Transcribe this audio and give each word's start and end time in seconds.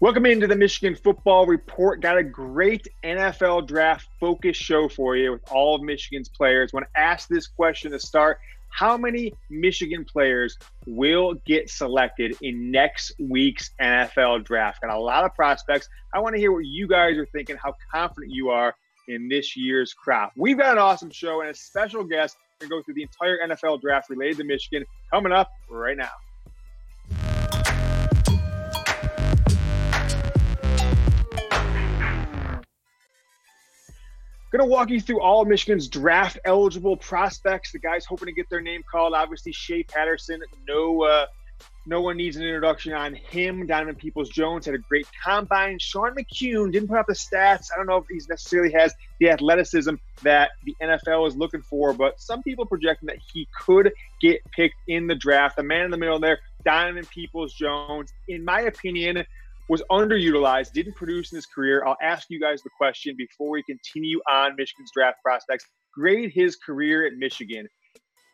Welcome 0.00 0.24
into 0.24 0.46
the 0.46 0.56
Michigan 0.56 0.94
Football 0.94 1.44
Report. 1.44 2.00
Got 2.00 2.16
a 2.16 2.22
great 2.22 2.88
NFL 3.04 3.68
draft 3.68 4.08
focus 4.18 4.56
show 4.56 4.88
for 4.88 5.14
you 5.14 5.32
with 5.32 5.42
all 5.50 5.74
of 5.74 5.82
Michigan's 5.82 6.30
players. 6.30 6.72
Want 6.72 6.86
to 6.86 6.98
ask 6.98 7.28
this 7.28 7.46
question 7.46 7.92
to 7.92 8.00
start 8.00 8.38
How 8.70 8.96
many 8.96 9.34
Michigan 9.50 10.06
players 10.10 10.56
will 10.86 11.34
get 11.44 11.68
selected 11.68 12.34
in 12.40 12.70
next 12.70 13.12
week's 13.20 13.72
NFL 13.78 14.46
draft? 14.46 14.80
Got 14.80 14.88
a 14.88 14.98
lot 14.98 15.24
of 15.24 15.34
prospects. 15.34 15.86
I 16.14 16.18
want 16.18 16.34
to 16.34 16.40
hear 16.40 16.52
what 16.52 16.64
you 16.64 16.88
guys 16.88 17.18
are 17.18 17.26
thinking, 17.26 17.58
how 17.62 17.74
confident 17.92 18.32
you 18.32 18.48
are 18.48 18.74
in 19.08 19.28
this 19.28 19.54
year's 19.54 19.92
crop. 19.92 20.32
We've 20.34 20.56
got 20.56 20.72
an 20.72 20.78
awesome 20.78 21.10
show 21.10 21.42
and 21.42 21.50
a 21.50 21.54
special 21.54 22.04
guest 22.04 22.38
to 22.60 22.68
go 22.68 22.82
through 22.82 22.94
the 22.94 23.02
entire 23.02 23.46
NFL 23.46 23.82
draft 23.82 24.08
related 24.08 24.38
to 24.38 24.44
Michigan 24.44 24.86
coming 25.12 25.32
up 25.32 25.50
right 25.68 25.98
now. 25.98 26.08
Going 34.50 34.60
to 34.60 34.70
walk 34.70 34.90
you 34.90 35.00
through 35.00 35.20
all 35.20 35.44
Michigan's 35.44 35.86
draft 35.86 36.38
eligible 36.44 36.96
prospects. 36.96 37.70
The 37.70 37.78
guys 37.78 38.04
hoping 38.04 38.26
to 38.26 38.32
get 38.32 38.50
their 38.50 38.60
name 38.60 38.82
called. 38.90 39.14
Obviously, 39.14 39.52
Shea 39.52 39.84
Patterson. 39.84 40.42
No, 40.66 41.04
uh, 41.04 41.26
no 41.86 42.00
one 42.00 42.16
needs 42.16 42.36
an 42.36 42.42
introduction 42.42 42.92
on 42.92 43.14
him. 43.14 43.66
Donovan 43.66 43.94
Peoples 43.94 44.28
Jones 44.28 44.66
had 44.66 44.74
a 44.74 44.78
great 44.78 45.06
combine. 45.24 45.78
Sean 45.78 46.14
McKeon 46.14 46.72
didn't 46.72 46.88
put 46.88 46.98
up 46.98 47.06
the 47.06 47.14
stats. 47.14 47.68
I 47.72 47.76
don't 47.76 47.86
know 47.86 47.96
if 47.96 48.04
he 48.10 48.20
necessarily 48.28 48.72
has 48.72 48.92
the 49.18 49.30
athleticism 49.30 49.94
that 50.22 50.50
the 50.64 50.76
NFL 50.82 51.28
is 51.28 51.36
looking 51.36 51.62
for, 51.62 51.92
but 51.92 52.20
some 52.20 52.42
people 52.42 52.66
projecting 52.66 53.06
that 53.06 53.18
he 53.32 53.48
could 53.56 53.92
get 54.20 54.40
picked 54.50 54.76
in 54.88 55.06
the 55.06 55.14
draft. 55.14 55.56
The 55.56 55.62
man 55.62 55.84
in 55.84 55.90
the 55.90 55.96
middle 55.96 56.18
there, 56.18 56.40
Donovan 56.64 57.06
Peoples 57.06 57.54
Jones. 57.54 58.12
In 58.28 58.44
my 58.44 58.62
opinion, 58.62 59.24
was 59.70 59.82
underutilized, 59.88 60.72
didn't 60.72 60.96
produce 60.96 61.30
in 61.30 61.36
his 61.36 61.46
career. 61.46 61.84
I'll 61.86 61.96
ask 62.02 62.26
you 62.28 62.40
guys 62.40 62.60
the 62.60 62.70
question 62.76 63.14
before 63.16 63.50
we 63.50 63.62
continue 63.62 64.20
on 64.28 64.56
Michigan's 64.56 64.90
draft 64.92 65.18
prospects. 65.24 65.64
Grade 65.94 66.32
his 66.34 66.56
career 66.56 67.06
at 67.06 67.12
Michigan. 67.12 67.68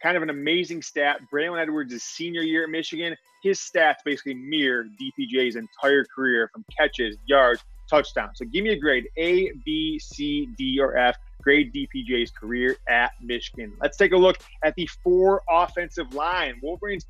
Kind 0.02 0.16
of 0.16 0.22
an 0.22 0.30
amazing 0.30 0.80
stat. 0.80 1.18
Braylon 1.30 1.60
Edwards' 1.60 2.02
senior 2.02 2.40
year 2.40 2.64
at 2.64 2.70
Michigan, 2.70 3.14
his 3.42 3.58
stats 3.60 3.96
basically 4.02 4.32
mirror 4.32 4.86
DPJ's 4.98 5.56
entire 5.56 6.06
career 6.06 6.48
from 6.54 6.64
catches, 6.74 7.18
yards, 7.26 7.62
touchdowns. 7.90 8.38
So 8.38 8.46
give 8.46 8.64
me 8.64 8.70
a 8.70 8.78
grade 8.78 9.04
A, 9.18 9.52
B, 9.66 9.98
C, 9.98 10.48
D, 10.56 10.80
or 10.80 10.96
F. 10.96 11.16
Grade 11.42 11.70
DPJ's 11.72 12.30
career 12.30 12.76
at 12.88 13.12
Michigan. 13.22 13.74
Let's 13.80 13.98
take 13.98 14.12
a 14.12 14.16
look 14.16 14.38
at 14.64 14.74
the 14.74 14.88
four 15.04 15.42
offensive 15.50 16.14
line. 16.14 16.54
Wolverines 16.62 17.04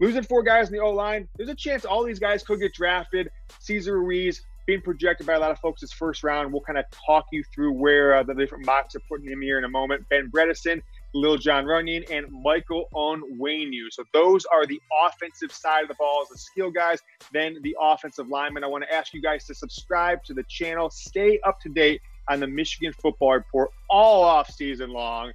Losing 0.00 0.22
four 0.22 0.42
guys 0.42 0.68
in 0.68 0.72
the 0.74 0.80
O 0.80 0.90
line, 0.90 1.28
there's 1.36 1.50
a 1.50 1.54
chance 1.54 1.84
all 1.84 2.02
these 2.02 2.18
guys 2.18 2.42
could 2.42 2.58
get 2.58 2.72
drafted. 2.72 3.28
Cesar 3.60 4.00
Ruiz 4.00 4.42
being 4.66 4.80
projected 4.80 5.26
by 5.26 5.34
a 5.34 5.38
lot 5.38 5.50
of 5.50 5.58
folks 5.58 5.82
as 5.82 5.92
first 5.92 6.22
round. 6.22 6.52
We'll 6.52 6.62
kind 6.62 6.78
of 6.78 6.84
talk 7.06 7.26
you 7.32 7.42
through 7.54 7.72
where 7.72 8.14
uh, 8.14 8.22
the 8.22 8.34
different 8.34 8.64
mocks 8.64 8.94
are 8.94 9.00
putting 9.08 9.30
him 9.30 9.42
here 9.42 9.58
in 9.58 9.64
a 9.64 9.68
moment. 9.68 10.08
Ben 10.08 10.30
Bredeson, 10.30 10.80
Lil 11.12 11.36
John 11.36 11.64
Runyan, 11.64 12.08
and 12.10 12.26
Michael 12.42 12.84
Onwenu. 12.94 13.90
So 13.90 14.04
those 14.14 14.44
are 14.46 14.64
the 14.66 14.80
offensive 15.04 15.52
side 15.52 15.82
of 15.82 15.88
the 15.88 15.94
ball 15.94 16.20
as 16.22 16.28
the 16.28 16.38
skill 16.38 16.70
guys. 16.70 17.00
Then 17.32 17.58
the 17.62 17.76
offensive 17.80 18.28
linemen. 18.28 18.64
I 18.64 18.68
want 18.68 18.84
to 18.84 18.94
ask 18.94 19.12
you 19.12 19.20
guys 19.20 19.44
to 19.46 19.54
subscribe 19.54 20.22
to 20.24 20.34
the 20.34 20.44
channel. 20.48 20.88
Stay 20.88 21.40
up 21.44 21.60
to 21.60 21.68
date 21.68 22.00
on 22.28 22.40
the 22.40 22.46
Michigan 22.46 22.92
Football 23.02 23.32
Report 23.32 23.70
all 23.90 24.22
off 24.22 24.50
season 24.50 24.90
long. 24.90 25.32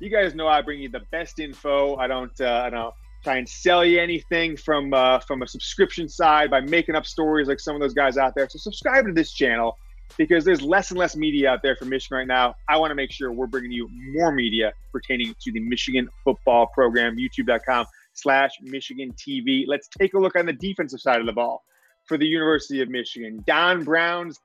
You 0.00 0.10
guys 0.10 0.34
know 0.34 0.48
I 0.48 0.60
bring 0.60 0.80
you 0.80 0.88
the 0.88 1.02
best 1.10 1.38
info. 1.38 1.96
I 1.96 2.06
don't. 2.06 2.38
Uh, 2.40 2.64
I 2.66 2.70
don't 2.70 2.94
try 3.24 3.38
and 3.38 3.48
sell 3.48 3.84
you 3.84 4.00
anything 4.00 4.56
from 4.56 4.92
uh, 4.92 5.18
from 5.20 5.42
a 5.42 5.46
subscription 5.46 6.08
side 6.08 6.50
by 6.50 6.60
making 6.60 6.94
up 6.94 7.06
stories 7.06 7.48
like 7.48 7.58
some 7.58 7.74
of 7.74 7.80
those 7.80 7.94
guys 7.94 8.16
out 8.18 8.34
there. 8.34 8.48
So 8.48 8.58
subscribe 8.58 9.06
to 9.06 9.12
this 9.12 9.32
channel 9.32 9.76
because 10.18 10.44
there's 10.44 10.62
less 10.62 10.90
and 10.90 10.98
less 10.98 11.16
media 11.16 11.50
out 11.50 11.60
there 11.62 11.74
for 11.76 11.86
Michigan 11.86 12.18
right 12.18 12.26
now. 12.26 12.54
I 12.68 12.76
want 12.76 12.90
to 12.90 12.94
make 12.94 13.10
sure 13.10 13.32
we're 13.32 13.46
bringing 13.46 13.72
you 13.72 13.88
more 14.12 14.30
media 14.30 14.72
pertaining 14.92 15.34
to 15.40 15.52
the 15.52 15.60
Michigan 15.60 16.08
football 16.22 16.68
program. 16.74 17.16
YouTube.com 17.16 17.86
slash 18.12 18.50
Michigan 18.60 19.12
TV. 19.12 19.64
Let's 19.66 19.88
take 19.88 20.14
a 20.14 20.18
look 20.18 20.36
on 20.36 20.46
the 20.46 20.52
defensive 20.52 21.00
side 21.00 21.20
of 21.20 21.26
the 21.26 21.32
ball 21.32 21.64
for 22.06 22.18
the 22.18 22.26
University 22.26 22.80
of 22.82 22.88
Michigan. 22.88 23.42
Don 23.46 23.82
Brown's 23.82 24.38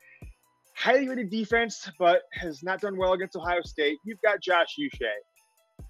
highly 0.75 1.09
rated 1.09 1.29
defense, 1.29 1.91
but 1.99 2.21
has 2.31 2.63
not 2.63 2.79
done 2.79 2.97
well 2.97 3.13
against 3.13 3.35
Ohio 3.35 3.61
State. 3.61 3.97
You've 4.05 4.21
got 4.21 4.41
Josh 4.41 4.75
Uche. 4.79 5.11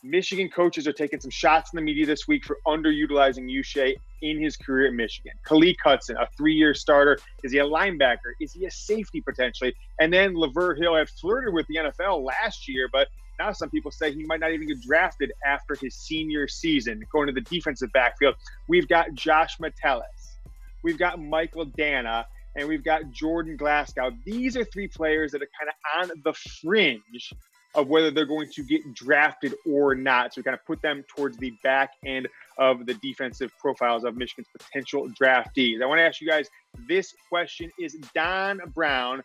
Michigan 0.04 0.50
coaches 0.50 0.88
are 0.88 0.94
taking 0.94 1.20
some 1.20 1.32
shots 1.32 1.72
in 1.74 1.78
the 1.78 1.82
media 1.82 2.06
this 2.06 2.28
week 2.28 2.46
for 2.46 2.58
underutilizing 2.66 3.50
Uche 3.50 3.96
in 4.22 4.42
his 4.42 4.56
career 4.56 4.88
at 4.88 4.94
Michigan. 4.94 5.34
Khaleke 5.46 5.76
Hudson, 5.84 6.16
a 6.18 6.28
three-year 6.38 6.74
starter, 6.74 7.20
is 7.44 7.52
he 7.52 7.60
a 7.60 7.66
linebacker? 7.66 8.34
Is 8.40 8.54
he 8.54 8.66
a 8.66 8.72
safety 8.72 9.22
potentially? 9.22 9.74
And 10.00 10.12
then 10.12 10.34
Lavert 10.34 10.78
Hill 10.78 10.96
had 10.96 11.10
flirted 11.10 11.54
with 11.54 11.66
the 11.68 11.76
NFL 11.76 12.26
last 12.26 12.68
year, 12.68 12.90
but 12.92 13.08
now 13.40 13.52
some 13.52 13.70
people 13.70 13.92
say 13.92 14.12
he 14.12 14.26
might 14.26 14.40
not 14.40 14.52
even 14.52 14.68
get 14.68 14.82
drafted 14.82 15.32
after 15.46 15.76
his 15.76 15.96
senior 15.96 16.48
season. 16.48 17.02
Going 17.12 17.28
to 17.28 17.34
the 17.34 17.42
defensive 17.42 17.92
backfield, 17.94 18.36
we've 18.68 18.88
got 18.88 19.14
Josh 19.14 19.60
Metellus, 19.60 20.38
we've 20.84 20.98
got 20.98 21.20
Michael 21.22 21.66
Danna, 21.66 22.26
and 22.56 22.68
we've 22.68 22.84
got 22.84 23.10
Jordan 23.12 23.56
Glasgow. 23.56 24.12
These 24.26 24.58
are 24.58 24.66
three 24.66 24.88
players 24.88 25.32
that 25.32 25.42
are 25.42 25.50
kind 25.60 25.70
of 25.70 26.10
on 26.12 26.22
the 26.24 26.34
fringe 26.62 27.34
of 27.76 27.88
whether 27.88 28.12
they're 28.12 28.26
going 28.26 28.50
to 28.50 28.64
get 28.64 28.82
drafted 28.94 29.54
or 29.66 29.94
not. 29.96 30.34
So 30.34 30.40
we 30.40 30.44
kind 30.44 30.56
of 30.56 30.66
put 30.66 30.82
them 30.82 31.04
towards 31.16 31.38
the 31.38 31.54
back 31.64 31.92
end 32.06 32.28
of 32.58 32.86
the 32.86 32.96
defensive 32.96 33.52
profiles 33.60 34.04
of 34.04 34.18
Michigan's 34.18 34.48
potential 34.58 35.08
draftees. 35.10 35.82
I 35.82 35.86
want 35.86 36.00
to 36.00 36.04
ask 36.04 36.20
you 36.20 36.28
guys 36.28 36.48
this 36.88 37.14
question 37.30 37.72
Is 37.80 37.96
Don 38.16 38.60
Brown, 38.74 39.22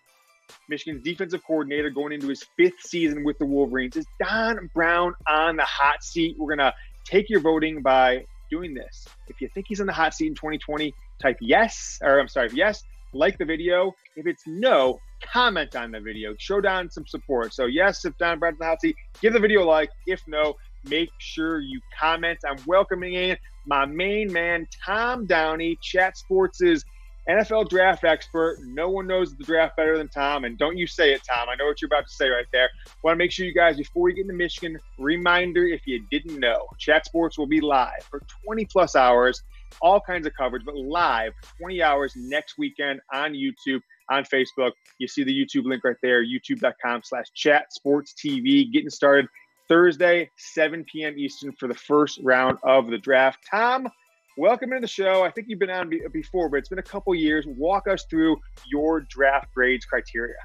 Michigan's 0.69 1.03
defensive 1.03 1.43
coordinator, 1.47 1.91
going 1.91 2.13
into 2.13 2.29
his 2.29 2.45
fifth 2.57 2.81
season 2.81 3.25
with 3.25 3.39
the 3.39 3.47
Wolverines, 3.47 3.97
is 3.97 4.07
Don 4.21 4.71
Brown 4.75 5.15
on 5.27 5.57
the 5.57 5.65
hot 5.65 6.05
seat? 6.05 6.37
We're 6.39 6.55
going 6.55 6.67
to 6.71 6.75
take 7.05 7.31
your 7.31 7.41
voting 7.41 7.83
by 7.83 8.27
doing 8.51 8.75
this. 8.75 9.07
If 9.29 9.41
you 9.41 9.49
think 9.55 9.67
he's 9.69 9.81
on 9.81 9.87
the 9.87 9.93
hot 9.93 10.15
seat 10.15 10.27
in 10.27 10.35
2020, 10.35 10.93
type 11.21 11.39
yes, 11.41 11.99
or 12.03 12.21
I'm 12.21 12.29
sorry, 12.29 12.51
yes, 12.53 12.83
like 13.15 13.39
the 13.39 13.45
video. 13.45 13.95
If 14.17 14.27
it's 14.27 14.43
no, 14.47 14.99
comment 15.23 15.77
on 15.77 15.91
the 15.91 16.01
video. 16.01 16.35
Show 16.39 16.61
Don 16.61 16.91
some 16.91 17.07
support. 17.07 17.55
So 17.55 17.67
yes, 17.67 18.05
if 18.05 18.17
Don 18.19 18.39
Brad's 18.39 18.59
hot 18.61 18.81
seat, 18.81 18.97
give 19.21 19.33
the 19.33 19.41
video 19.41 19.63
a 19.63 19.67
like. 19.67 19.91
If 20.07 20.23
no, 20.27 20.55
make 20.89 21.11
sure 21.19 21.61
you 21.61 21.81
comment. 21.99 22.39
I'm 22.49 22.59
welcoming 22.67 23.15
in 23.15 23.37
my 23.67 23.87
main 23.87 24.33
man, 24.33 24.67
Tom 24.85 25.27
Downey, 25.27 25.79
Chat 25.83 26.17
Sports' 26.19 26.85
NFL 27.29 27.71
draft 27.71 28.05
expert. 28.05 28.59
No 28.65 28.91
one 28.91 29.07
knows 29.07 29.35
the 29.35 29.45
draft 29.45 29.77
better 29.77 29.97
than 29.97 30.09
Tom. 30.09 30.45
And 30.45 30.59
don't 30.59 30.77
you 30.77 30.87
say 30.87 31.15
it, 31.15 31.23
Tom. 31.25 31.49
I 31.49 31.55
know 31.57 31.65
what 31.65 31.81
you're 31.81 31.87
about 31.87 32.07
to 32.07 32.13
say 32.13 32.29
right 32.29 32.45
there. 32.53 32.69
Want 33.03 33.15
to 33.15 33.19
make 33.19 33.31
sure 33.31 33.47
you 33.47 33.55
guys, 33.55 33.79
before 33.79 34.11
you 34.11 34.17
get 34.17 34.23
into 34.23 34.35
Michigan, 34.35 34.79
reminder 34.99 35.67
if 35.67 35.87
you 35.87 36.05
didn't 36.11 36.39
know, 36.39 36.67
Chat 36.79 37.07
Sports 37.07 37.39
will 37.39 37.47
be 37.47 37.63
live 37.63 38.03
for 38.11 38.21
20 38.45 38.67
plus 38.67 38.95
hours, 38.95 39.43
all 39.81 40.01
kinds 40.01 40.27
of 40.27 40.33
coverage, 40.35 40.65
but 40.65 40.77
live 40.77 41.33
20 41.59 41.83
hours 41.83 42.13
next 42.17 42.59
weekend 42.59 43.01
on 43.13 43.33
YouTube 43.33 43.81
on 44.11 44.25
Facebook. 44.25 44.73
You 44.99 45.09
see 45.09 45.25
the 45.25 45.33
YouTube 45.33 45.65
link 45.65 45.85
right 45.85 45.97
there, 46.03 46.25
youtube.com 46.25 47.03
slash 47.05 47.27
chat 47.35 47.73
sports 47.73 48.15
TV. 48.15 48.71
Getting 48.73 48.91
started 48.91 49.27
Thursday, 49.69 50.31
7 50.37 50.85
p.m. 50.93 51.19
Eastern 51.19 51.53
for 51.53 51.69
the 51.69 51.75
first 51.75 52.21
round 52.23 52.59
of 52.63 52.89
the 52.89 52.99
draft. 52.99 53.39
Tom, 53.51 53.89
welcome 54.37 54.73
into 54.73 54.83
the 54.83 54.89
show. 54.89 55.23
I 55.23 55.31
think 55.31 55.47
you've 55.49 55.59
been 55.59 55.71
on 55.71 55.91
before, 56.13 56.49
but 56.49 56.59
it's 56.59 56.69
been 56.69 56.79
a 56.79 56.83
couple 56.83 57.15
years. 57.15 57.47
Walk 57.47 57.89
us 57.89 58.05
through 58.11 58.37
your 58.71 59.01
draft 59.01 59.53
grades 59.55 59.85
criteria 59.85 60.37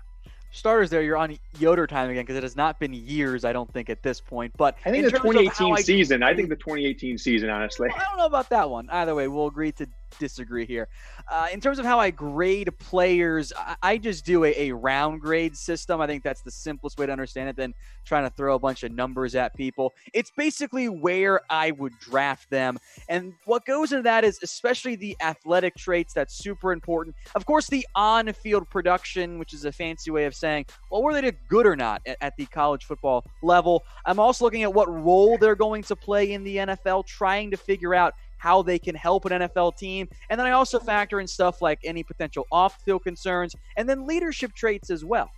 starters 0.51 0.89
there, 0.89 1.01
you're 1.01 1.17
on 1.17 1.37
Yoder 1.59 1.87
time 1.87 2.09
again 2.09 2.23
because 2.23 2.37
it 2.37 2.43
has 2.43 2.55
not 2.55 2.79
been 2.79 2.93
years, 2.93 3.45
I 3.45 3.53
don't 3.53 3.71
think, 3.71 3.89
at 3.89 4.03
this 4.03 4.19
point. 4.19 4.53
But 4.57 4.77
I 4.85 4.91
think 4.91 5.05
the 5.05 5.11
2018 5.11 5.77
season. 5.77 6.23
I, 6.23 6.29
I 6.29 6.35
think 6.35 6.49
the 6.49 6.55
2018 6.55 7.17
season, 7.17 7.49
honestly. 7.49 7.89
I 7.93 8.03
don't 8.03 8.17
know 8.17 8.25
about 8.25 8.49
that 8.49 8.69
one. 8.69 8.89
Either 8.89 9.15
way, 9.15 9.27
we'll 9.27 9.47
agree 9.47 9.71
to 9.73 9.87
disagree 10.17 10.65
here. 10.65 10.87
Uh, 11.29 11.47
in 11.51 11.61
terms 11.61 11.79
of 11.79 11.85
how 11.85 11.99
I 11.99 12.11
grade 12.11 12.69
players, 12.79 13.53
I, 13.57 13.75
I 13.81 13.97
just 13.97 14.25
do 14.25 14.43
a, 14.43 14.69
a, 14.69 14.71
round 14.71 15.21
grade 15.21 15.55
system. 15.55 16.01
I 16.01 16.07
think 16.07 16.23
that's 16.23 16.41
the 16.41 16.51
simplest 16.51 16.97
way 16.97 17.05
to 17.05 17.11
understand 17.11 17.49
it 17.49 17.55
than 17.55 17.73
trying 18.05 18.23
to 18.23 18.29
throw 18.29 18.55
a 18.55 18.59
bunch 18.59 18.83
of 18.83 18.91
numbers 18.91 19.35
at 19.35 19.55
people. 19.55 19.93
It's 20.13 20.31
basically 20.31 20.89
where 20.89 21.41
I 21.49 21.71
would 21.71 21.93
draft 21.99 22.49
them. 22.49 22.79
And 23.07 23.33
what 23.45 23.65
goes 23.65 23.91
into 23.91 24.03
that 24.03 24.23
is 24.23 24.39
especially 24.41 24.95
the 24.95 25.15
athletic 25.21 25.75
traits. 25.75 26.13
That's 26.13 26.35
super 26.35 26.71
important. 26.71 27.15
Of 27.35 27.45
course, 27.45 27.67
the 27.67 27.85
on 27.95 28.31
field 28.33 28.69
production, 28.69 29.39
which 29.39 29.53
is 29.53 29.65
a 29.65 29.71
fancy 29.71 30.11
way 30.11 30.25
of 30.25 30.35
saying, 30.35 30.65
well, 30.91 31.03
were 31.03 31.13
they 31.13 31.31
good 31.47 31.65
or 31.65 31.75
not 31.75 32.01
at, 32.05 32.17
at 32.21 32.37
the 32.37 32.45
college 32.47 32.85
football 32.85 33.25
level? 33.41 33.83
I'm 34.05 34.19
also 34.19 34.45
looking 34.45 34.63
at 34.63 34.73
what 34.73 34.89
role 34.89 35.37
they're 35.37 35.55
going 35.55 35.83
to 35.83 35.95
play 35.95 36.31
in 36.33 36.43
the 36.43 36.57
NFL, 36.57 37.05
trying 37.05 37.51
to 37.51 37.57
figure 37.57 37.93
out 37.93 38.13
how 38.39 38.63
they 38.63 38.79
can 38.79 38.95
help 38.95 39.25
an 39.25 39.43
NFL 39.43 39.77
team. 39.77 40.07
And 40.29 40.39
then 40.39 40.47
I 40.47 40.51
also 40.51 40.79
factor 40.79 41.19
in 41.19 41.27
stuff 41.27 41.61
like 41.61 41.79
any 41.83 42.03
potential 42.03 42.47
off 42.51 42.81
field 42.83 43.03
concerns 43.03 43.55
and 43.77 43.87
then 43.87 44.07
leadership 44.07 44.53
traits 44.55 44.89
as 44.89 45.05
well. 45.05 45.29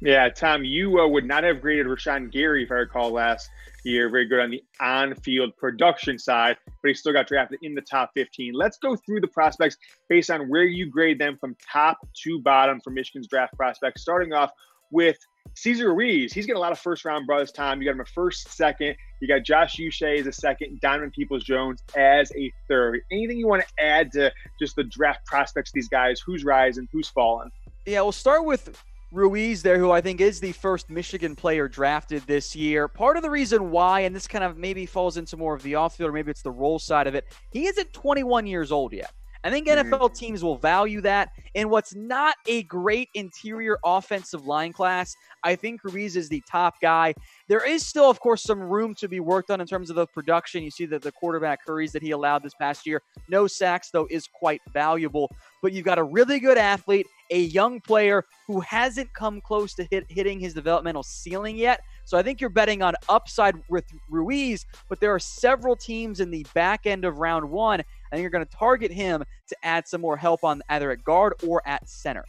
Yeah, 0.00 0.28
Tom, 0.28 0.62
you 0.62 1.00
uh, 1.00 1.08
would 1.08 1.26
not 1.26 1.42
have 1.42 1.60
graded 1.60 1.86
Rashan 1.86 2.30
Gary, 2.30 2.62
if 2.62 2.70
I 2.70 2.74
recall, 2.74 3.10
last 3.10 3.50
year. 3.84 4.08
Very 4.08 4.26
good 4.26 4.38
on 4.38 4.50
the 4.50 4.62
on 4.80 5.16
field 5.16 5.56
production 5.56 6.20
side, 6.20 6.56
but 6.66 6.88
he 6.88 6.94
still 6.94 7.12
got 7.12 7.26
drafted 7.26 7.58
in 7.62 7.74
the 7.74 7.80
top 7.80 8.12
15. 8.14 8.52
Let's 8.54 8.78
go 8.78 8.94
through 8.94 9.22
the 9.22 9.28
prospects 9.28 9.76
based 10.08 10.30
on 10.30 10.48
where 10.48 10.62
you 10.62 10.88
grade 10.88 11.18
them 11.18 11.36
from 11.40 11.56
top 11.72 11.98
to 12.22 12.40
bottom 12.40 12.80
for 12.84 12.90
Michigan's 12.90 13.26
draft 13.26 13.56
prospects, 13.56 14.02
starting 14.02 14.32
off 14.32 14.52
with 14.92 15.18
Cesar 15.54 15.92
Ruiz. 15.92 16.32
He's 16.32 16.46
getting 16.46 16.58
a 16.58 16.60
lot 16.60 16.72
of 16.72 16.78
first 16.78 17.04
round 17.04 17.26
buzz 17.26 17.50
time. 17.50 17.82
You 17.82 17.88
got 17.88 17.94
him 17.94 18.00
a 18.00 18.04
first, 18.04 18.48
second. 18.52 18.94
You 19.20 19.26
got 19.26 19.42
Josh 19.42 19.76
Uche 19.76 20.20
as 20.20 20.26
a 20.26 20.32
second, 20.32 20.80
Donovan 20.80 21.10
Peoples 21.10 21.42
Jones 21.42 21.82
as 21.96 22.30
a 22.36 22.52
third. 22.68 23.00
Anything 23.10 23.38
you 23.38 23.48
want 23.48 23.62
to 23.62 23.84
add 23.84 24.12
to 24.12 24.32
just 24.60 24.76
the 24.76 24.84
draft 24.84 25.26
prospects, 25.26 25.72
these 25.72 25.88
guys? 25.88 26.20
Who's 26.24 26.44
rising? 26.44 26.86
Who's 26.92 27.08
falling? 27.08 27.50
Yeah, 27.86 28.02
we'll 28.02 28.12
start 28.12 28.44
with 28.44 28.80
Ruiz 29.10 29.62
there, 29.62 29.78
who 29.78 29.90
I 29.90 30.00
think 30.00 30.20
is 30.20 30.38
the 30.38 30.52
first 30.52 30.90
Michigan 30.90 31.34
player 31.34 31.66
drafted 31.66 32.22
this 32.26 32.54
year. 32.54 32.86
Part 32.86 33.16
of 33.16 33.22
the 33.22 33.30
reason 33.30 33.70
why, 33.70 34.00
and 34.00 34.14
this 34.14 34.28
kind 34.28 34.44
of 34.44 34.56
maybe 34.56 34.86
falls 34.86 35.16
into 35.16 35.36
more 35.36 35.54
of 35.54 35.62
the 35.62 35.74
off 35.74 35.96
field, 35.96 36.10
or 36.10 36.12
maybe 36.12 36.30
it's 36.30 36.42
the 36.42 36.50
role 36.50 36.78
side 36.78 37.06
of 37.06 37.14
it, 37.14 37.24
he 37.50 37.66
isn't 37.66 37.92
21 37.92 38.46
years 38.46 38.70
old 38.70 38.92
yet. 38.92 39.12
I 39.44 39.50
think 39.50 39.68
NFL 39.68 39.90
mm-hmm. 40.00 40.14
teams 40.14 40.42
will 40.42 40.56
value 40.56 41.00
that. 41.02 41.30
In 41.54 41.70
what's 41.70 41.94
not 41.94 42.34
a 42.46 42.64
great 42.64 43.08
interior 43.14 43.78
offensive 43.84 44.46
line 44.46 44.72
class, 44.72 45.14
I 45.44 45.54
think 45.54 45.82
Ruiz 45.84 46.16
is 46.16 46.28
the 46.28 46.42
top 46.50 46.80
guy. 46.80 47.14
There 47.48 47.64
is 47.64 47.86
still, 47.86 48.10
of 48.10 48.20
course, 48.20 48.42
some 48.42 48.60
room 48.60 48.94
to 48.96 49.08
be 49.08 49.20
worked 49.20 49.50
on 49.50 49.60
in 49.60 49.66
terms 49.66 49.90
of 49.90 49.96
the 49.96 50.06
production. 50.06 50.62
You 50.62 50.70
see 50.70 50.86
that 50.86 51.02
the 51.02 51.12
quarterback 51.12 51.60
hurries 51.66 51.92
that 51.92 52.02
he 52.02 52.10
allowed 52.10 52.42
this 52.42 52.54
past 52.54 52.86
year. 52.86 53.02
No 53.28 53.46
sacks, 53.46 53.90
though, 53.90 54.06
is 54.10 54.26
quite 54.26 54.60
valuable. 54.72 55.30
But 55.62 55.72
you've 55.72 55.84
got 55.84 55.98
a 55.98 56.04
really 56.04 56.40
good 56.40 56.58
athlete, 56.58 57.06
a 57.30 57.40
young 57.40 57.80
player 57.80 58.24
who 58.46 58.60
hasn't 58.60 59.12
come 59.14 59.40
close 59.40 59.74
to 59.74 59.86
hit, 59.90 60.06
hitting 60.08 60.40
his 60.40 60.54
developmental 60.54 61.02
ceiling 61.02 61.56
yet. 61.56 61.80
So 62.04 62.16
I 62.16 62.22
think 62.22 62.40
you're 62.40 62.50
betting 62.50 62.82
on 62.82 62.94
upside 63.08 63.54
with 63.68 63.84
Ruiz, 64.08 64.64
but 64.88 64.98
there 65.00 65.14
are 65.14 65.18
several 65.18 65.76
teams 65.76 66.20
in 66.20 66.30
the 66.30 66.46
back 66.54 66.86
end 66.86 67.04
of 67.04 67.18
round 67.18 67.48
one 67.50 67.82
and 68.12 68.20
you're 68.20 68.30
going 68.30 68.44
to 68.44 68.56
target 68.56 68.90
him 68.90 69.24
to 69.48 69.56
add 69.62 69.86
some 69.86 70.00
more 70.00 70.16
help 70.16 70.44
on 70.44 70.62
either 70.68 70.90
at 70.90 71.04
guard 71.04 71.34
or 71.46 71.62
at 71.66 71.88
center. 71.88 72.24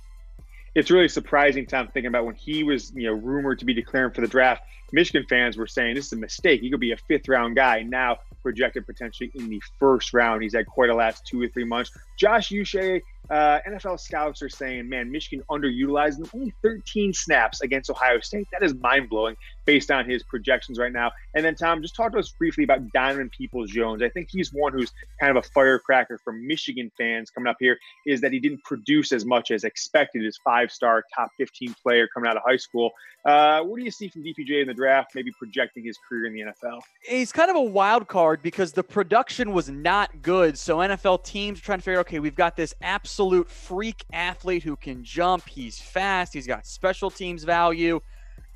It's 0.75 0.91
really 0.91 1.07
surprising, 1.07 1.65
Tom, 1.65 1.87
thinking 1.87 2.07
about 2.07 2.25
when 2.25 2.35
he 2.35 2.63
was, 2.63 2.91
you 2.95 3.07
know, 3.07 3.13
rumored 3.13 3.59
to 3.59 3.65
be 3.65 3.73
declaring 3.73 4.13
for 4.13 4.21
the 4.21 4.27
draft. 4.27 4.61
Michigan 4.91 5.25
fans 5.27 5.57
were 5.57 5.67
saying 5.67 5.95
this 5.95 6.07
is 6.07 6.13
a 6.13 6.17
mistake. 6.17 6.61
He 6.61 6.69
could 6.69 6.79
be 6.79 6.91
a 6.91 6.97
fifth 6.97 7.27
round 7.27 7.55
guy. 7.55 7.81
Now 7.81 8.17
projected 8.41 8.85
potentially 8.85 9.31
in 9.35 9.49
the 9.49 9.61
first 9.79 10.13
round. 10.13 10.43
He's 10.43 10.53
had 10.53 10.67
quite 10.67 10.89
a 10.89 10.95
last 10.95 11.25
two 11.25 11.41
or 11.41 11.47
three 11.47 11.65
months. 11.65 11.91
Josh 12.17 12.49
Uche 12.49 13.01
uh, 13.29 13.59
NFL 13.67 13.99
scouts 13.99 14.41
are 14.41 14.49
saying, 14.49 14.89
man, 14.89 15.11
Michigan 15.11 15.45
underutilized. 15.49 16.27
Only 16.33 16.53
13 16.63 17.13
snaps 17.13 17.61
against 17.61 17.89
Ohio 17.89 18.19
State. 18.19 18.47
That 18.51 18.63
is 18.63 18.73
mind 18.75 19.09
blowing 19.09 19.35
based 19.65 19.91
on 19.91 20.09
his 20.09 20.23
projections 20.23 20.79
right 20.79 20.91
now. 20.91 21.11
And 21.35 21.45
then, 21.45 21.53
Tom, 21.53 21.81
just 21.83 21.95
talk 21.95 22.13
to 22.13 22.17
us 22.17 22.29
briefly 22.29 22.63
about 22.63 22.91
Donovan 22.91 23.29
Peoples 23.29 23.69
Jones. 23.69 24.01
I 24.01 24.09
think 24.09 24.29
he's 24.31 24.51
one 24.51 24.73
who's 24.73 24.91
kind 25.19 25.35
of 25.35 25.43
a 25.43 25.47
firecracker 25.49 26.19
for 26.23 26.33
Michigan 26.33 26.91
fans 26.97 27.29
coming 27.29 27.47
up 27.47 27.57
here, 27.59 27.77
is 28.07 28.19
that 28.21 28.33
he 28.33 28.39
didn't 28.39 28.63
produce 28.63 29.11
as 29.11 29.25
much 29.25 29.51
as 29.51 29.63
expected 29.63 30.25
as 30.25 30.37
five 30.43 30.71
star, 30.71 31.03
top 31.15 31.29
15 31.37 31.75
player 31.83 32.07
coming 32.11 32.29
out 32.29 32.35
of 32.35 32.41
high 32.43 32.57
school. 32.57 32.91
Uh, 33.25 33.61
what 33.61 33.77
do 33.77 33.83
you 33.83 33.91
see 33.91 34.07
from 34.07 34.23
DPJ 34.23 34.61
in 34.61 34.67
the 34.67 34.73
draft, 34.73 35.11
maybe 35.13 35.29
projecting 35.37 35.83
his 35.83 35.97
career 36.07 36.25
in 36.25 36.33
the 36.33 36.39
NFL? 36.39 36.79
He's 37.03 37.31
kind 37.31 37.51
of 37.51 37.57
a 37.57 37.61
wild 37.61 38.07
card 38.07 38.41
because 38.41 38.71
the 38.71 38.83
production 38.83 39.51
was 39.51 39.69
not 39.69 40.21
good. 40.21 40.57
So 40.57 40.77
NFL 40.77 41.25
teams 41.25 41.59
are 41.59 41.63
trying 41.63 41.79
to 41.79 41.83
figure, 41.83 41.99
okay, 41.99 42.19
we've 42.19 42.33
got 42.33 42.55
this 42.55 42.73
absolute 42.81 43.19
freak 43.48 44.04
athlete 44.13 44.63
who 44.63 44.75
can 44.75 45.04
jump. 45.04 45.48
He's 45.48 45.80
fast. 45.80 46.33
He's 46.33 46.48
got 46.48 46.66
special 46.66 47.10
teams 47.10 47.44
value. 47.44 48.00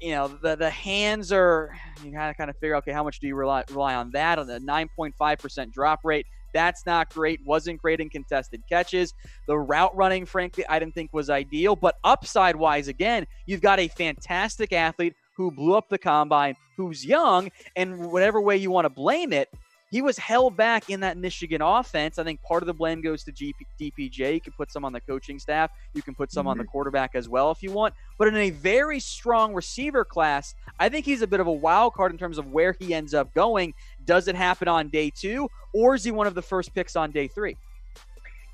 You 0.02 0.12
know, 0.12 0.28
the, 0.28 0.56
the 0.56 0.70
hands 0.70 1.32
are, 1.32 1.76
you 2.04 2.12
kind 2.12 2.30
of 2.30 2.38
kind 2.38 2.50
of 2.50 2.58
figure, 2.58 2.76
okay, 2.78 2.92
how 2.92 3.04
much 3.04 3.20
do 3.20 3.28
you 3.28 3.36
rely, 3.36 3.64
rely 3.70 3.96
on 3.96 4.12
that? 4.12 4.40
On 4.40 4.48
the 4.48 4.60
9.5% 4.60 5.72
drop 5.72 6.00
rate, 6.04 6.26
that's 6.54 6.86
not 6.86 7.14
great. 7.14 7.40
Wasn't 7.46 7.82
great 7.82 8.00
in 8.00 8.10
contested 8.10 8.62
catches. 8.70 9.14
The 9.48 9.58
route 9.58 9.96
running, 9.96 10.26
frankly, 10.26 10.66
I 10.70 10.80
didn't 10.80 10.94
think 10.94 11.12
was 11.14 11.30
ideal. 11.30 11.76
But 11.76 11.96
upside 12.04 12.56
wise, 12.56 12.88
again, 12.88 13.26
you've 13.46 13.62
got 13.62 13.80
a 13.80 13.88
fantastic 13.88 14.72
athlete 14.72 15.16
who 15.36 15.52
blew 15.52 15.76
up 15.76 15.90
the 15.90 15.98
combine, 15.98 16.56
who's 16.78 17.06
young, 17.06 17.50
and 17.76 18.12
whatever 18.12 18.40
way 18.40 18.56
you 18.56 18.72
want 18.72 18.86
to 18.86 18.90
blame 18.90 19.34
it, 19.34 19.50
he 19.94 20.02
was 20.02 20.18
held 20.18 20.58
back 20.58 20.90
in 20.90 21.02
that 21.02 21.18
Michigan 21.18 21.62
offense. 21.62 22.18
I 22.18 22.24
think 22.24 22.42
part 22.42 22.64
of 22.64 22.68
the 22.68 22.74
blame 22.74 23.00
goes 23.00 23.24
to 23.26 23.32
GP, 23.32 23.54
DPJ. 23.80 24.34
You 24.34 24.42
can 24.42 24.52
put 24.54 24.72
some 24.72 24.84
on 24.84 24.92
the 24.92 25.00
coaching 25.00 25.38
staff. 25.38 25.70
You 25.94 26.02
can 26.02 26.16
put 26.16 26.32
some 26.32 26.42
mm-hmm. 26.42 26.48
on 26.48 26.58
the 26.58 26.64
mm-hmm. 26.64 26.72
quarterback 26.72 27.12
as 27.14 27.30
well 27.30 27.52
if 27.52 27.62
you 27.62 27.72
want. 27.72 27.94
But 28.18 28.28
in 28.28 28.36
a 28.36 28.50
very 28.50 29.00
strong 29.00 29.54
receiver 29.54 30.04
class, 30.04 30.56
I 30.80 30.90
think 30.90 31.06
he's 31.06 31.22
a 31.22 31.28
bit 31.28 31.42
of 31.42 31.46
a 31.46 31.52
wild 31.52 31.94
card 31.94 32.12
in 32.12 32.18
terms 32.18 32.40
of 32.40 32.48
where 32.48 32.76
he 32.80 32.92
ends 32.92 33.14
up 33.14 33.32
going. 33.36 33.76
Does 34.04 34.28
it 34.28 34.34
happen 34.34 34.68
on 34.68 34.90
day 34.90 35.12
two, 35.12 35.48
or 35.76 35.94
is 35.94 36.04
he 36.04 36.10
one 36.10 36.26
of 36.26 36.34
the 36.34 36.42
first 36.42 36.74
picks 36.74 36.96
on 36.96 37.12
day 37.12 37.28
three? 37.28 37.56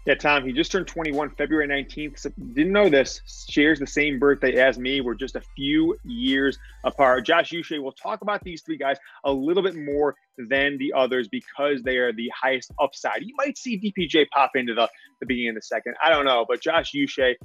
Yeah, 0.06 0.16
Tom, 0.16 0.46
he 0.46 0.54
just 0.54 0.72
turned 0.72 0.88
21 0.88 1.32
February 1.32 1.68
19th. 1.68 2.20
So 2.20 2.32
didn't 2.54 2.72
know 2.72 2.90
this. 2.90 3.22
Shares 3.50 3.80
the 3.80 3.88
same 3.88 4.18
birthday 4.18 4.56
as 4.56 4.80
me. 4.80 5.02
We're 5.02 5.14
just 5.14 5.36
a 5.36 5.42
few 5.56 5.98
years 6.04 6.58
apart. 6.86 7.26
Josh 7.26 7.52
Uche, 7.52 7.82
we'll 7.82 7.92
talk 7.92 8.22
about 8.22 8.42
these 8.44 8.62
three 8.62 8.78
guys 8.78 8.98
a 9.26 9.32
little 9.32 9.62
bit 9.62 9.76
more 9.76 10.16
than 10.38 10.78
the 10.78 10.94
others 10.96 11.28
because 11.28 11.82
they 11.84 11.98
are 11.98 12.14
the 12.14 12.32
highest 12.42 12.72
upside. 12.82 13.24
You 13.24 13.36
might 13.36 13.58
see 13.58 13.78
DPJ 13.80 14.30
pop 14.30 14.52
into 14.56 14.74
the, 14.74 14.90
the 15.20 15.26
beginning 15.26 15.50
of 15.50 15.56
the 15.56 15.62
second. 15.62 15.96
I 16.02 16.10
don't 16.10 16.26
know. 16.26 16.46
But 16.48 16.62
Josh 16.62 16.94
Uche, 16.96 17.36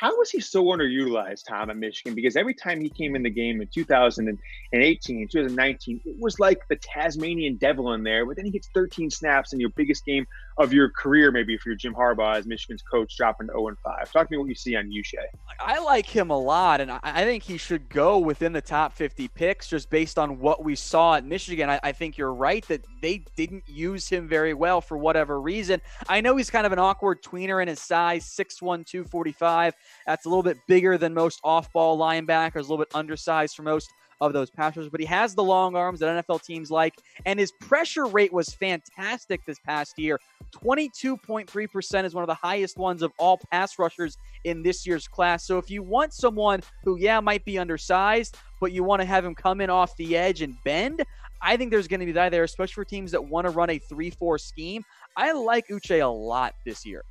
how 0.00 0.16
was 0.16 0.30
he 0.30 0.40
so 0.40 0.64
underutilized, 0.64 1.42
Tom, 1.48 1.70
at 1.70 1.76
Michigan? 1.76 2.14
Because 2.14 2.36
every 2.36 2.54
time 2.54 2.80
he 2.80 2.88
came 2.88 3.16
in 3.16 3.22
the 3.22 3.30
game 3.30 3.60
in 3.60 3.68
2018, 3.74 5.28
2019, 5.28 6.00
it 6.04 6.16
was 6.20 6.38
like 6.38 6.58
the 6.68 6.76
Tasmanian 6.76 7.56
devil 7.56 7.92
in 7.94 8.04
there. 8.04 8.24
But 8.26 8.36
then 8.36 8.44
he 8.44 8.50
gets 8.50 8.68
13 8.74 9.10
snaps 9.10 9.52
in 9.52 9.60
your 9.60 9.70
biggest 9.70 10.04
game 10.04 10.26
of 10.58 10.72
your 10.72 10.90
career, 10.90 11.30
maybe 11.30 11.54
if 11.54 11.66
you're 11.66 11.74
Jim 11.74 11.94
Harbaugh 11.94 12.36
as 12.36 12.46
Michigan's 12.46 12.82
coach, 12.82 13.16
dropping 13.16 13.48
to 13.48 13.52
0 13.52 13.68
and 13.68 13.78
5. 13.78 14.12
Talk 14.12 14.28
to 14.28 14.32
me 14.32 14.38
what 14.38 14.48
you 14.48 14.54
see 14.54 14.74
on 14.74 14.86
Uche. 14.86 15.14
I 15.60 15.78
like 15.80 16.06
him 16.06 16.30
a 16.30 16.38
lot, 16.38 16.80
and 16.80 16.90
I 16.90 17.24
think 17.24 17.42
he 17.42 17.58
should 17.58 17.88
go 17.88 18.18
within 18.18 18.52
the 18.52 18.62
top 18.62 18.94
50 18.94 19.28
picks 19.28 19.68
just 19.68 19.90
based 19.90 20.18
on 20.18 20.38
what 20.38 20.64
we 20.64 20.74
saw 20.74 21.16
at 21.16 21.24
Michigan. 21.24 21.68
I, 21.68 21.80
I 21.82 21.92
think 21.92 22.16
you're 22.16 22.32
right 22.32 22.66
that 22.68 22.84
they 23.02 23.24
didn't 23.36 23.64
use 23.66 24.08
him 24.08 24.28
very 24.28 24.54
well 24.54 24.80
for 24.80 24.96
whatever 24.96 25.40
reason. 25.40 25.80
I 26.08 26.20
know 26.20 26.36
he's 26.36 26.50
kind 26.50 26.64
of 26.64 26.72
an 26.72 26.78
awkward 26.78 27.22
tweener 27.22 27.60
in 27.60 27.68
his 27.68 27.80
size, 27.80 28.24
6'1, 28.24 28.86
245. 28.86 29.74
That's 30.06 30.24
a 30.24 30.28
little 30.28 30.42
bit 30.42 30.58
bigger 30.66 30.96
than 30.96 31.12
most 31.12 31.40
off 31.44 31.70
ball 31.72 31.98
linebackers, 31.98 32.56
a 32.56 32.62
little 32.62 32.78
bit 32.78 32.88
undersized 32.94 33.56
for 33.56 33.62
most 33.62 33.90
of 34.20 34.32
those 34.32 34.50
passers, 34.50 34.88
but 34.88 35.00
he 35.00 35.06
has 35.06 35.34
the 35.34 35.42
long 35.42 35.76
arms 35.76 36.00
that 36.00 36.24
NFL 36.24 36.42
teams 36.42 36.70
like, 36.70 36.94
and 37.24 37.38
his 37.38 37.52
pressure 37.60 38.06
rate 38.06 38.32
was 38.32 38.48
fantastic 38.54 39.44
this 39.46 39.58
past 39.60 39.98
year. 39.98 40.18
22.3% 40.54 42.04
is 42.04 42.14
one 42.14 42.22
of 42.22 42.28
the 42.28 42.34
highest 42.34 42.78
ones 42.78 43.02
of 43.02 43.12
all 43.18 43.38
pass 43.50 43.78
rushers 43.78 44.16
in 44.44 44.62
this 44.62 44.86
year's 44.86 45.06
class. 45.06 45.44
So 45.44 45.58
if 45.58 45.70
you 45.70 45.82
want 45.82 46.12
someone 46.12 46.60
who, 46.84 46.98
yeah, 46.98 47.20
might 47.20 47.44
be 47.44 47.58
undersized, 47.58 48.36
but 48.60 48.72
you 48.72 48.84
want 48.84 49.00
to 49.00 49.06
have 49.06 49.24
him 49.24 49.34
come 49.34 49.60
in 49.60 49.70
off 49.70 49.96
the 49.96 50.16
edge 50.16 50.42
and 50.42 50.56
bend, 50.64 51.04
I 51.42 51.56
think 51.56 51.70
there's 51.70 51.88
going 51.88 52.00
to 52.00 52.06
be 52.06 52.12
that 52.12 52.30
there, 52.30 52.44
especially 52.44 52.74
for 52.74 52.84
teams 52.84 53.12
that 53.12 53.24
want 53.24 53.46
to 53.46 53.50
run 53.50 53.70
a 53.70 53.78
3 53.78 54.10
4 54.10 54.38
scheme. 54.38 54.82
I 55.16 55.32
like 55.32 55.68
Uche 55.68 56.02
a 56.02 56.06
lot 56.06 56.54
this 56.64 56.86
year. 56.86 57.04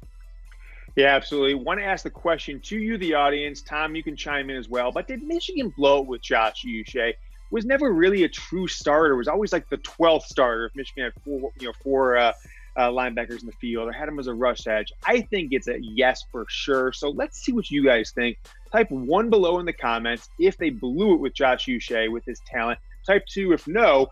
Yeah, 0.96 1.14
absolutely. 1.14 1.56
Want 1.56 1.80
to 1.80 1.86
ask 1.86 2.04
the 2.04 2.10
question 2.10 2.62
to 2.62 2.78
you, 2.78 2.98
the 2.98 3.14
audience. 3.16 3.62
Tom, 3.62 3.96
you 3.96 4.04
can 4.04 4.16
chime 4.16 4.50
in 4.50 4.56
as 4.56 4.70
well. 4.70 4.92
But 4.92 5.08
did 5.08 5.22
Michigan 5.24 5.74
blow 5.76 6.02
it 6.02 6.08
with 6.08 6.22
Josh 6.22 6.64
Uche? 6.66 7.14
Was 7.52 7.66
never 7.66 7.92
really 7.92 8.24
a 8.24 8.30
true 8.30 8.68
starter. 8.68 9.16
Was 9.16 9.28
always 9.28 9.52
like 9.52 9.70
the 9.70 9.78
twelfth 9.78 10.26
starter. 10.28 10.66
If 10.66 10.76
Michigan 10.76 11.04
had 11.04 11.24
four, 11.24 11.52
you 11.60 11.68
know, 11.68 11.74
four 11.84 12.18
uh, 12.18 12.32
uh, 12.78 12.90
linebackers 12.90 13.42
in 13.42 13.46
the 13.46 13.54
field 13.60 13.90
or 13.90 13.92
had 13.92 14.08
him 14.08 14.20
as 14.20 14.28
a 14.28 14.34
rush 14.34 14.68
edge, 14.68 14.92
I 15.06 15.22
think 15.22 15.50
it's 15.52 15.68
a 15.68 15.78
yes 15.82 16.24
for 16.32 16.46
sure. 16.50 16.94
So 16.94 17.10
let's 17.10 17.40
see 17.40 17.52
what 17.52 17.70
you 17.70 17.84
guys 17.84 18.12
think. 18.16 18.38
Type 18.72 18.90
one 18.90 19.30
below 19.30 19.60
in 19.60 19.66
the 19.66 19.74
comments 19.74 20.30
if 20.40 20.58
they 20.58 20.70
blew 20.70 21.14
it 21.14 21.20
with 21.20 21.34
Josh 21.36 21.66
Uche 21.66 22.10
with 22.10 22.24
his 22.26 22.40
talent. 22.48 22.80
Type 23.06 23.24
two 23.30 23.52
if 23.52 23.68
no. 23.68 24.08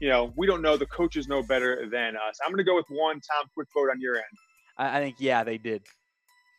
You 0.00 0.10
know, 0.10 0.32
we 0.36 0.46
don't 0.46 0.60
know. 0.60 0.76
The 0.76 0.86
coaches 0.86 1.26
know 1.28 1.42
better 1.42 1.88
than 1.90 2.16
us. 2.16 2.38
I'm 2.44 2.50
going 2.50 2.58
to 2.58 2.64
go 2.64 2.76
with 2.76 2.86
one. 2.90 3.14
Tom, 3.14 3.48
quick 3.54 3.68
vote 3.74 3.88
on 3.90 4.00
your 4.00 4.16
end. 4.16 4.24
I 4.76 5.00
think 5.00 5.16
yeah, 5.18 5.42
they 5.42 5.56
did. 5.56 5.82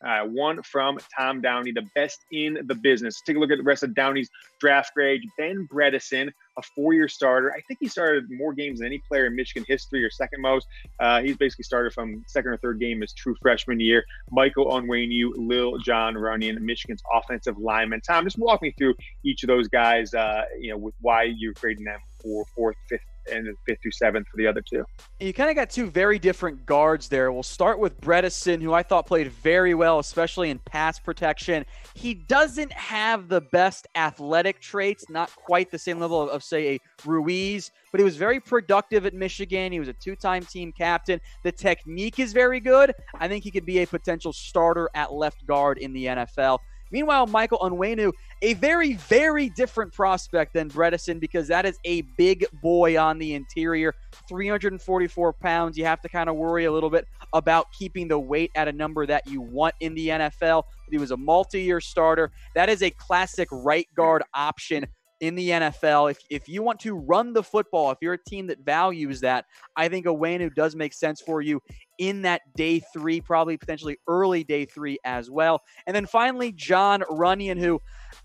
Uh, 0.06 0.24
one 0.24 0.62
from 0.62 0.98
Tom 1.16 1.40
Downey, 1.40 1.72
the 1.72 1.86
best 1.94 2.20
in 2.32 2.58
the 2.66 2.74
business. 2.74 3.20
Take 3.26 3.36
a 3.36 3.38
look 3.38 3.50
at 3.50 3.58
the 3.58 3.64
rest 3.64 3.82
of 3.82 3.94
Downey's 3.94 4.28
draft 4.60 4.94
grade. 4.94 5.22
Ben 5.36 5.68
Bredeson, 5.72 6.30
a 6.56 6.62
four-year 6.74 7.08
starter. 7.08 7.52
I 7.52 7.60
think 7.66 7.78
he 7.80 7.88
started 7.88 8.24
more 8.30 8.52
games 8.52 8.78
than 8.78 8.86
any 8.86 9.02
player 9.08 9.26
in 9.26 9.36
Michigan 9.36 9.64
history, 9.68 10.04
or 10.04 10.10
second 10.10 10.40
most. 10.40 10.66
Uh, 11.00 11.20
he's 11.20 11.36
basically 11.36 11.64
started 11.64 11.92
from 11.92 12.22
second 12.26 12.52
or 12.52 12.56
third 12.58 12.80
game 12.80 13.00
his 13.00 13.12
true 13.12 13.34
freshman 13.42 13.80
year. 13.80 14.04
Michael 14.30 14.66
Onwenu, 14.66 15.32
Lil 15.36 15.78
John 15.78 16.14
Runyan, 16.14 16.58
Michigan's 16.60 17.02
offensive 17.12 17.58
lineman. 17.58 18.00
Tom, 18.00 18.24
just 18.24 18.38
walk 18.38 18.62
me 18.62 18.72
through 18.78 18.94
each 19.24 19.42
of 19.42 19.48
those 19.48 19.68
guys. 19.68 20.14
Uh, 20.14 20.44
you 20.60 20.70
know, 20.70 20.76
with 20.76 20.94
why 21.00 21.24
you're 21.24 21.54
grading 21.54 21.84
them 21.84 22.00
for 22.22 22.44
fourth, 22.54 22.76
fifth, 22.88 23.00
and 23.30 23.46
fifth 23.66 23.78
through 23.82 23.92
seventh 23.92 24.26
for 24.28 24.36
the 24.36 24.46
other 24.46 24.62
two. 24.62 24.84
You 25.20 25.32
kind 25.32 25.50
of 25.50 25.56
got 25.56 25.70
two 25.70 25.90
very 25.90 26.18
different 26.18 26.66
guards 26.66 27.08
there. 27.08 27.32
We'll 27.32 27.42
start 27.42 27.78
with 27.78 28.00
Bredeson, 28.00 28.60
who 28.62 28.72
I 28.72 28.82
thought 28.82 29.06
played 29.06 29.30
very 29.32 29.74
well, 29.74 29.98
especially 29.98 30.50
in 30.50 30.58
pass 30.60 30.98
protection. 30.98 31.64
He 31.94 32.14
doesn't 32.14 32.72
have 32.72 33.28
the 33.28 33.40
best 33.40 33.86
athletic 33.94 34.60
traits, 34.60 35.04
not 35.08 35.34
quite 35.34 35.70
the 35.70 35.78
same 35.78 35.98
level 35.98 36.22
of, 36.22 36.28
of 36.30 36.42
say, 36.42 36.74
a 36.74 36.80
Ruiz, 37.04 37.70
but 37.90 38.00
he 38.00 38.04
was 38.04 38.16
very 38.16 38.40
productive 38.40 39.06
at 39.06 39.14
Michigan. 39.14 39.72
He 39.72 39.80
was 39.80 39.88
a 39.88 39.94
two 39.94 40.16
time 40.16 40.44
team 40.44 40.72
captain. 40.72 41.20
The 41.42 41.52
technique 41.52 42.18
is 42.18 42.32
very 42.32 42.60
good. 42.60 42.92
I 43.14 43.28
think 43.28 43.44
he 43.44 43.50
could 43.50 43.66
be 43.66 43.78
a 43.78 43.86
potential 43.86 44.32
starter 44.32 44.88
at 44.94 45.12
left 45.12 45.46
guard 45.46 45.78
in 45.78 45.92
the 45.92 46.06
NFL. 46.06 46.58
Meanwhile, 46.90 47.26
Michael 47.26 47.58
Onwenu, 47.58 48.12
a 48.42 48.54
very, 48.54 48.94
very 48.94 49.48
different 49.50 49.92
prospect 49.92 50.54
than 50.54 50.68
Bredeson 50.70 51.20
because 51.20 51.48
that 51.48 51.66
is 51.66 51.78
a 51.84 52.02
big 52.16 52.46
boy 52.62 52.98
on 52.98 53.18
the 53.18 53.34
interior, 53.34 53.94
344 54.28 55.32
pounds. 55.34 55.76
You 55.76 55.84
have 55.84 56.00
to 56.02 56.08
kind 56.08 56.28
of 56.28 56.36
worry 56.36 56.64
a 56.64 56.72
little 56.72 56.90
bit 56.90 57.06
about 57.32 57.66
keeping 57.72 58.08
the 58.08 58.18
weight 58.18 58.50
at 58.54 58.68
a 58.68 58.72
number 58.72 59.06
that 59.06 59.26
you 59.26 59.40
want 59.40 59.74
in 59.80 59.94
the 59.94 60.08
NFL. 60.08 60.64
He 60.90 60.98
was 60.98 61.10
a 61.10 61.16
multi 61.16 61.62
year 61.62 61.80
starter. 61.80 62.30
That 62.54 62.68
is 62.68 62.82
a 62.82 62.90
classic 62.90 63.48
right 63.50 63.88
guard 63.94 64.22
option 64.34 64.86
in 65.20 65.34
the 65.34 65.50
NFL. 65.50 66.10
If, 66.10 66.18
if 66.30 66.48
you 66.48 66.62
want 66.62 66.80
to 66.80 66.94
run 66.94 67.32
the 67.32 67.42
football, 67.42 67.90
if 67.90 67.98
you're 68.00 68.14
a 68.14 68.24
team 68.24 68.46
that 68.48 68.60
values 68.60 69.20
that, 69.20 69.46
I 69.76 69.88
think 69.88 70.06
Onwenu 70.06 70.54
does 70.54 70.76
make 70.76 70.92
sense 70.92 71.20
for 71.20 71.40
you 71.40 71.60
in 71.98 72.22
that 72.22 72.42
day 72.54 72.80
three, 72.92 73.20
probably 73.20 73.56
potentially 73.56 73.98
early 74.06 74.44
day 74.44 74.64
three 74.64 74.98
as 75.04 75.30
well. 75.30 75.62
And 75.86 75.94
then 75.94 76.06
finally, 76.06 76.52
John 76.52 77.02
Runyan, 77.10 77.58
who 77.58 77.80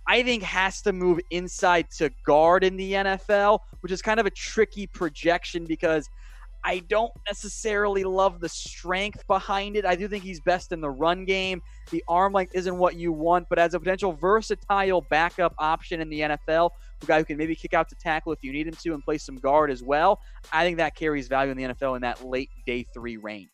I 0.07 0.23
think 0.23 0.43
has 0.43 0.81
to 0.83 0.93
move 0.93 1.19
inside 1.31 1.89
to 1.97 2.11
guard 2.25 2.63
in 2.63 2.77
the 2.77 2.93
NFL, 2.93 3.59
which 3.81 3.91
is 3.91 4.01
kind 4.01 4.19
of 4.19 4.25
a 4.25 4.31
tricky 4.31 4.87
projection 4.87 5.65
because– 5.65 6.09
I 6.63 6.79
don't 6.79 7.11
necessarily 7.27 8.03
love 8.03 8.39
the 8.39 8.49
strength 8.49 9.25
behind 9.27 9.75
it. 9.75 9.85
I 9.85 9.95
do 9.95 10.07
think 10.07 10.23
he's 10.23 10.39
best 10.39 10.71
in 10.71 10.81
the 10.81 10.89
run 10.89 11.25
game. 11.25 11.61
The 11.91 12.03
arm 12.07 12.33
length 12.33 12.55
isn't 12.55 12.77
what 12.77 12.95
you 12.95 13.11
want, 13.11 13.47
but 13.49 13.59
as 13.59 13.73
a 13.73 13.79
potential 13.79 14.13
versatile 14.13 15.01
backup 15.09 15.53
option 15.59 16.01
in 16.01 16.09
the 16.09 16.21
NFL, 16.21 16.69
a 17.01 17.05
guy 17.05 17.19
who 17.19 17.25
can 17.25 17.37
maybe 17.37 17.55
kick 17.55 17.73
out 17.73 17.89
to 17.89 17.95
tackle 17.95 18.31
if 18.31 18.39
you 18.43 18.53
need 18.53 18.67
him 18.67 18.75
to 18.83 18.93
and 18.93 19.03
play 19.03 19.17
some 19.17 19.35
guard 19.35 19.71
as 19.71 19.83
well, 19.83 20.19
I 20.51 20.63
think 20.63 20.77
that 20.77 20.95
carries 20.95 21.27
value 21.27 21.51
in 21.51 21.57
the 21.57 21.63
NFL 21.63 21.95
in 21.95 22.01
that 22.03 22.25
late 22.25 22.49
day 22.65 22.85
three 22.93 23.17
range 23.17 23.49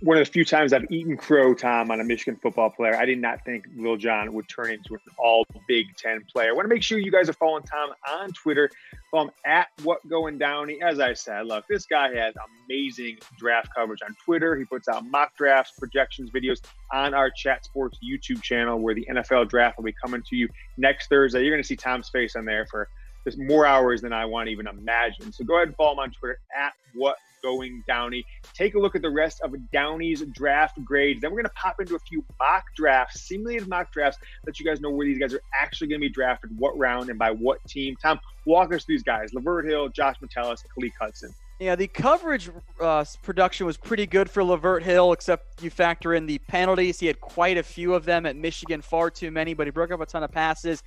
one 0.00 0.18
of 0.18 0.26
the 0.26 0.30
few 0.30 0.44
times 0.44 0.72
I've 0.72 0.90
eaten 0.90 1.16
crow, 1.16 1.54
Tom, 1.54 1.92
on 1.92 2.00
a 2.00 2.04
Michigan 2.04 2.36
football 2.42 2.70
player. 2.70 2.96
I 2.96 3.04
did 3.04 3.20
not 3.20 3.44
think 3.44 3.66
Lil 3.76 3.96
John 3.96 4.32
would 4.32 4.48
turn 4.48 4.72
into 4.72 4.94
an 4.94 5.00
all 5.16 5.46
Big 5.68 5.96
Ten 5.96 6.24
player. 6.32 6.50
I 6.50 6.52
want 6.54 6.64
to 6.68 6.74
make 6.74 6.82
sure 6.82 6.98
you 6.98 7.12
guys 7.12 7.28
are 7.28 7.34
following 7.34 7.62
Tom 7.62 7.90
on 8.10 8.32
Twitter. 8.32 8.68
Follow 9.12 9.26
him 9.26 9.30
at 9.44 9.68
What 9.84 10.06
Going 10.08 10.38
Downey. 10.38 10.80
As 10.82 10.98
I 10.98 11.12
said, 11.12 11.46
look, 11.46 11.68
this 11.68 11.86
guy 11.86 12.12
has 12.14 12.34
amazing 12.66 13.18
draft 13.38 13.68
coverage 13.76 14.00
on 14.02 14.16
Twitter. 14.24 14.56
He 14.56 14.64
puts 14.64 14.88
out 14.88 15.06
mock 15.06 15.36
drafts, 15.36 15.72
projections, 15.78 16.30
videos 16.30 16.60
on 16.92 17.14
our 17.14 17.30
Chat 17.30 17.64
Sports 17.64 17.98
YouTube 18.02 18.42
channel 18.42 18.80
where 18.80 18.94
the 18.94 19.06
NFL 19.08 19.48
draft 19.48 19.76
will 19.76 19.84
be 19.84 19.92
coming 19.92 20.22
to 20.28 20.36
you 20.36 20.48
next 20.76 21.08
Thursday. 21.08 21.42
You're 21.42 21.52
going 21.52 21.62
to 21.62 21.66
see 21.66 21.76
Tom's 21.76 22.08
face 22.08 22.34
on 22.34 22.44
there 22.44 22.66
for 22.66 22.88
just 23.22 23.38
more 23.38 23.66
hours 23.66 24.00
than 24.00 24.12
I 24.12 24.24
want 24.24 24.46
to 24.48 24.52
even 24.52 24.66
imagine. 24.66 25.32
So 25.32 25.44
go 25.44 25.56
ahead 25.56 25.68
and 25.68 25.76
follow 25.76 25.92
him 25.92 25.98
on 26.00 26.10
Twitter 26.10 26.40
at 26.56 26.72
What 26.94 27.16
going 27.46 27.84
Downey. 27.86 28.24
Take 28.54 28.74
a 28.74 28.78
look 28.78 28.96
at 28.96 29.02
the 29.02 29.10
rest 29.10 29.40
of 29.42 29.54
Downey's 29.72 30.22
draft 30.32 30.82
grades. 30.84 31.20
Then 31.20 31.30
we're 31.30 31.42
going 31.42 31.44
to 31.44 31.60
pop 31.62 31.80
into 31.80 31.94
a 31.94 32.00
few 32.00 32.24
mock 32.40 32.64
drafts, 32.74 33.28
simulated 33.28 33.68
mock 33.68 33.92
drafts, 33.92 34.18
let 34.46 34.58
you 34.58 34.66
guys 34.66 34.80
know 34.80 34.90
where 34.90 35.06
these 35.06 35.18
guys 35.18 35.32
are 35.32 35.40
actually 35.54 35.88
going 35.88 36.00
to 36.00 36.06
be 36.06 36.12
drafted, 36.12 36.50
what 36.58 36.76
round, 36.76 37.08
and 37.08 37.18
by 37.18 37.30
what 37.30 37.64
team. 37.68 37.94
Tom, 38.02 38.18
walk 38.46 38.74
us 38.74 38.84
through 38.84 38.96
these 38.96 39.04
guys 39.04 39.30
Lavert 39.32 39.68
Hill, 39.68 39.88
Josh 39.88 40.16
Metellus, 40.20 40.64
Khaleke 40.76 40.92
Hudson. 41.00 41.32
Yeah, 41.60 41.74
the 41.74 41.86
coverage 41.86 42.50
uh, 42.80 43.04
production 43.22 43.64
was 43.64 43.78
pretty 43.78 44.06
good 44.06 44.28
for 44.28 44.42
Lavert 44.42 44.82
Hill, 44.82 45.12
except 45.12 45.62
you 45.62 45.70
factor 45.70 46.14
in 46.14 46.26
the 46.26 46.38
penalties. 46.38 47.00
He 47.00 47.06
had 47.06 47.20
quite 47.20 47.56
a 47.56 47.62
few 47.62 47.94
of 47.94 48.04
them 48.04 48.26
at 48.26 48.36
Michigan, 48.36 48.82
far 48.82 49.08
too 49.08 49.30
many, 49.30 49.54
but 49.54 49.66
he 49.66 49.70
broke 49.70 49.90
up 49.92 50.00
a 50.00 50.06
ton 50.06 50.22
of 50.22 50.32
passes 50.32 50.82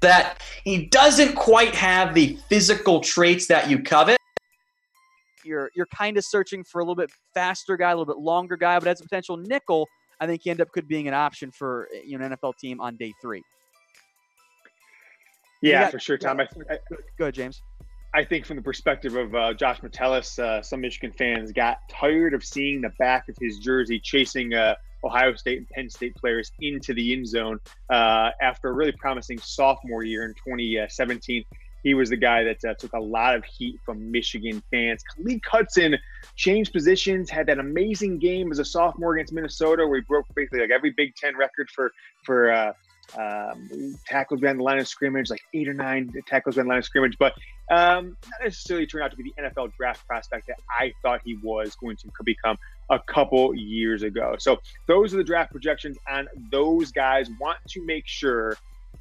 that 0.00 0.42
he 0.62 0.86
doesn't 0.86 1.34
quite 1.34 1.74
have 1.74 2.14
the 2.14 2.38
physical 2.48 3.00
traits 3.00 3.46
that 3.46 3.68
you 3.68 3.82
covet 3.82 4.18
you're 5.46 5.70
you're 5.74 5.86
kind 5.86 6.16
of 6.16 6.24
searching 6.24 6.64
for 6.64 6.80
a 6.80 6.84
little 6.84 6.96
bit 6.96 7.10
faster 7.34 7.76
guy, 7.76 7.90
a 7.90 7.96
little 7.96 8.12
bit 8.12 8.20
longer 8.20 8.56
guy, 8.56 8.78
but 8.78 8.88
as 8.88 9.00
a 9.00 9.04
potential 9.04 9.36
nickel, 9.36 9.86
I 10.20 10.26
think 10.26 10.42
he 10.44 10.50
end 10.50 10.60
up 10.60 10.70
could 10.72 10.88
being 10.88 11.08
an 11.08 11.14
option 11.14 11.50
for 11.50 11.88
you 12.04 12.18
know 12.18 12.26
an 12.26 12.32
NFL 12.32 12.54
team 12.58 12.80
on 12.80 12.96
day 12.96 13.12
three. 13.22 13.42
Yeah, 15.62 15.84
got, 15.84 15.92
for 15.92 15.98
sure, 15.98 16.18
Tom. 16.18 16.40
I, 16.40 16.44
I, 16.70 16.78
go 17.18 17.24
ahead, 17.24 17.34
James. 17.34 17.62
I 18.14 18.24
think 18.24 18.46
from 18.46 18.56
the 18.56 18.62
perspective 18.62 19.14
of 19.16 19.34
uh, 19.34 19.52
Josh 19.54 19.82
Metellus, 19.82 20.38
uh, 20.38 20.62
some 20.62 20.80
Michigan 20.80 21.12
fans 21.12 21.52
got 21.52 21.78
tired 21.90 22.34
of 22.34 22.44
seeing 22.44 22.80
the 22.80 22.92
back 22.98 23.28
of 23.28 23.36
his 23.40 23.58
jersey 23.58 24.00
chasing 24.00 24.54
uh, 24.54 24.74
Ohio 25.04 25.34
State 25.34 25.58
and 25.58 25.68
Penn 25.68 25.90
State 25.90 26.14
players 26.16 26.50
into 26.60 26.94
the 26.94 27.12
end 27.12 27.26
zone 27.26 27.58
uh, 27.90 28.30
after 28.40 28.68
a 28.68 28.72
really 28.72 28.92
promising 28.92 29.38
sophomore 29.38 30.02
year 30.02 30.24
in 30.24 30.34
2017 30.34 31.44
he 31.82 31.94
was 31.94 32.10
the 32.10 32.16
guy 32.16 32.44
that 32.44 32.64
uh, 32.64 32.74
took 32.74 32.92
a 32.92 33.00
lot 33.00 33.34
of 33.34 33.44
heat 33.44 33.78
from 33.84 34.10
Michigan 34.10 34.62
fans. 34.70 35.02
Khalid 35.16 35.40
Hudson 35.46 35.96
changed 36.34 36.72
positions, 36.72 37.30
had 37.30 37.46
that 37.46 37.58
amazing 37.58 38.18
game 38.18 38.50
as 38.50 38.58
a 38.58 38.64
sophomore 38.64 39.14
against 39.14 39.32
Minnesota, 39.32 39.86
where 39.86 40.00
he 40.00 40.04
broke 40.08 40.26
basically 40.34 40.60
like 40.60 40.70
every 40.70 40.92
Big 40.96 41.14
Ten 41.16 41.36
record 41.36 41.68
for 41.74 41.92
for 42.24 42.50
uh, 42.50 42.72
um, 43.16 43.96
tackles 44.06 44.40
behind 44.40 44.58
the 44.58 44.64
line 44.64 44.78
of 44.78 44.88
scrimmage, 44.88 45.30
like 45.30 45.40
eight 45.54 45.68
or 45.68 45.74
nine 45.74 46.12
tackles 46.26 46.56
behind 46.56 46.66
the 46.66 46.70
line 46.70 46.78
of 46.78 46.84
scrimmage, 46.84 47.16
but 47.18 47.34
um, 47.70 48.16
not 48.24 48.44
necessarily 48.44 48.86
turned 48.86 49.04
out 49.04 49.10
to 49.10 49.16
be 49.16 49.32
the 49.36 49.42
NFL 49.42 49.72
draft 49.76 50.06
prospect 50.06 50.46
that 50.48 50.56
I 50.78 50.92
thought 51.02 51.20
he 51.24 51.36
was 51.42 51.74
going 51.76 51.96
to 51.96 52.08
become 52.24 52.56
a 52.90 52.98
couple 52.98 53.54
years 53.54 54.02
ago. 54.02 54.36
So 54.38 54.58
those 54.86 55.12
are 55.14 55.16
the 55.16 55.24
draft 55.24 55.50
projections 55.50 55.96
on 56.08 56.28
those 56.50 56.92
guys. 56.92 57.28
Want 57.40 57.58
to 57.70 57.84
make 57.84 58.04
sure 58.06 58.56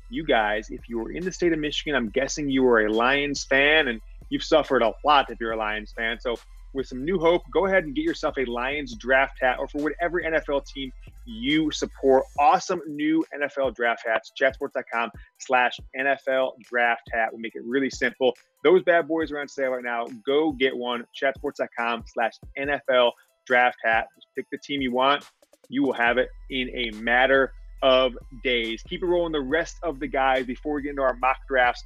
you 0.09 0.23
guys, 0.23 0.67
if 0.69 0.87
you 0.87 0.99
were 0.99 1.11
in 1.11 1.23
the 1.23 1.31
state 1.31 1.53
of 1.53 1.59
Michigan, 1.59 1.95
I'm 1.95 2.09
guessing 2.09 2.49
you 2.49 2.63
were 2.63 2.85
a 2.85 2.91
Lions 2.91 3.43
fan 3.43 3.87
and 3.87 4.01
you've 4.29 4.43
suffered 4.43 4.81
a 4.81 4.93
lot 5.03 5.29
if 5.29 5.39
you're 5.39 5.53
a 5.53 5.57
Lions 5.57 5.93
fan. 5.95 6.19
So, 6.19 6.35
with 6.73 6.87
some 6.87 7.05
new 7.05 7.17
hope, 7.17 7.43
go 7.53 7.67
ahead 7.67 7.85
and 7.85 7.95
get 7.95 8.03
yourself 8.03 8.35
a 8.37 8.43
Lions 8.43 8.95
draft 8.95 9.37
hat 9.39 9.57
or 9.59 9.67
for 9.69 9.81
whatever 9.81 10.21
NFL 10.21 10.65
team 10.65 10.91
you 11.25 11.71
support. 11.71 12.25
Awesome 12.37 12.81
new 12.87 13.23
NFL 13.33 13.75
draft 13.75 14.03
hats. 14.05 14.33
Chatsports.com 14.39 15.09
slash 15.39 15.79
NFL 15.97 16.51
draft 16.69 17.03
hat. 17.13 17.31
will 17.31 17.39
make 17.39 17.55
it 17.55 17.63
really 17.65 17.89
simple. 17.89 18.33
Those 18.65 18.83
bad 18.83 19.07
boys 19.07 19.31
are 19.31 19.39
on 19.39 19.47
sale 19.47 19.71
right 19.71 19.83
now. 19.85 20.05
Go 20.25 20.51
get 20.51 20.75
one. 20.75 21.05
Chatsports.com 21.15 22.03
slash 22.07 22.33
NFL 22.59 23.11
draft 23.47 23.77
hat. 23.81 24.07
Just 24.15 24.27
pick 24.35 24.45
the 24.51 24.57
team 24.57 24.81
you 24.81 24.91
want. 24.91 25.23
You 25.69 25.81
will 25.81 25.93
have 25.93 26.17
it 26.17 26.27
in 26.49 26.69
a 26.75 26.91
matter 26.97 27.53
of 27.85 28.17
days. 28.43 28.81
Keep 28.89 29.03
it 29.03 29.05
rolling 29.05 29.31
the 29.31 29.39
rest 29.39 29.77
of 29.83 29.99
the 29.99 30.07
guys 30.07 30.43
before 30.47 30.73
we 30.73 30.81
get 30.81 30.89
into 30.89 31.03
our 31.03 31.15
mock 31.17 31.37
drafts. 31.47 31.83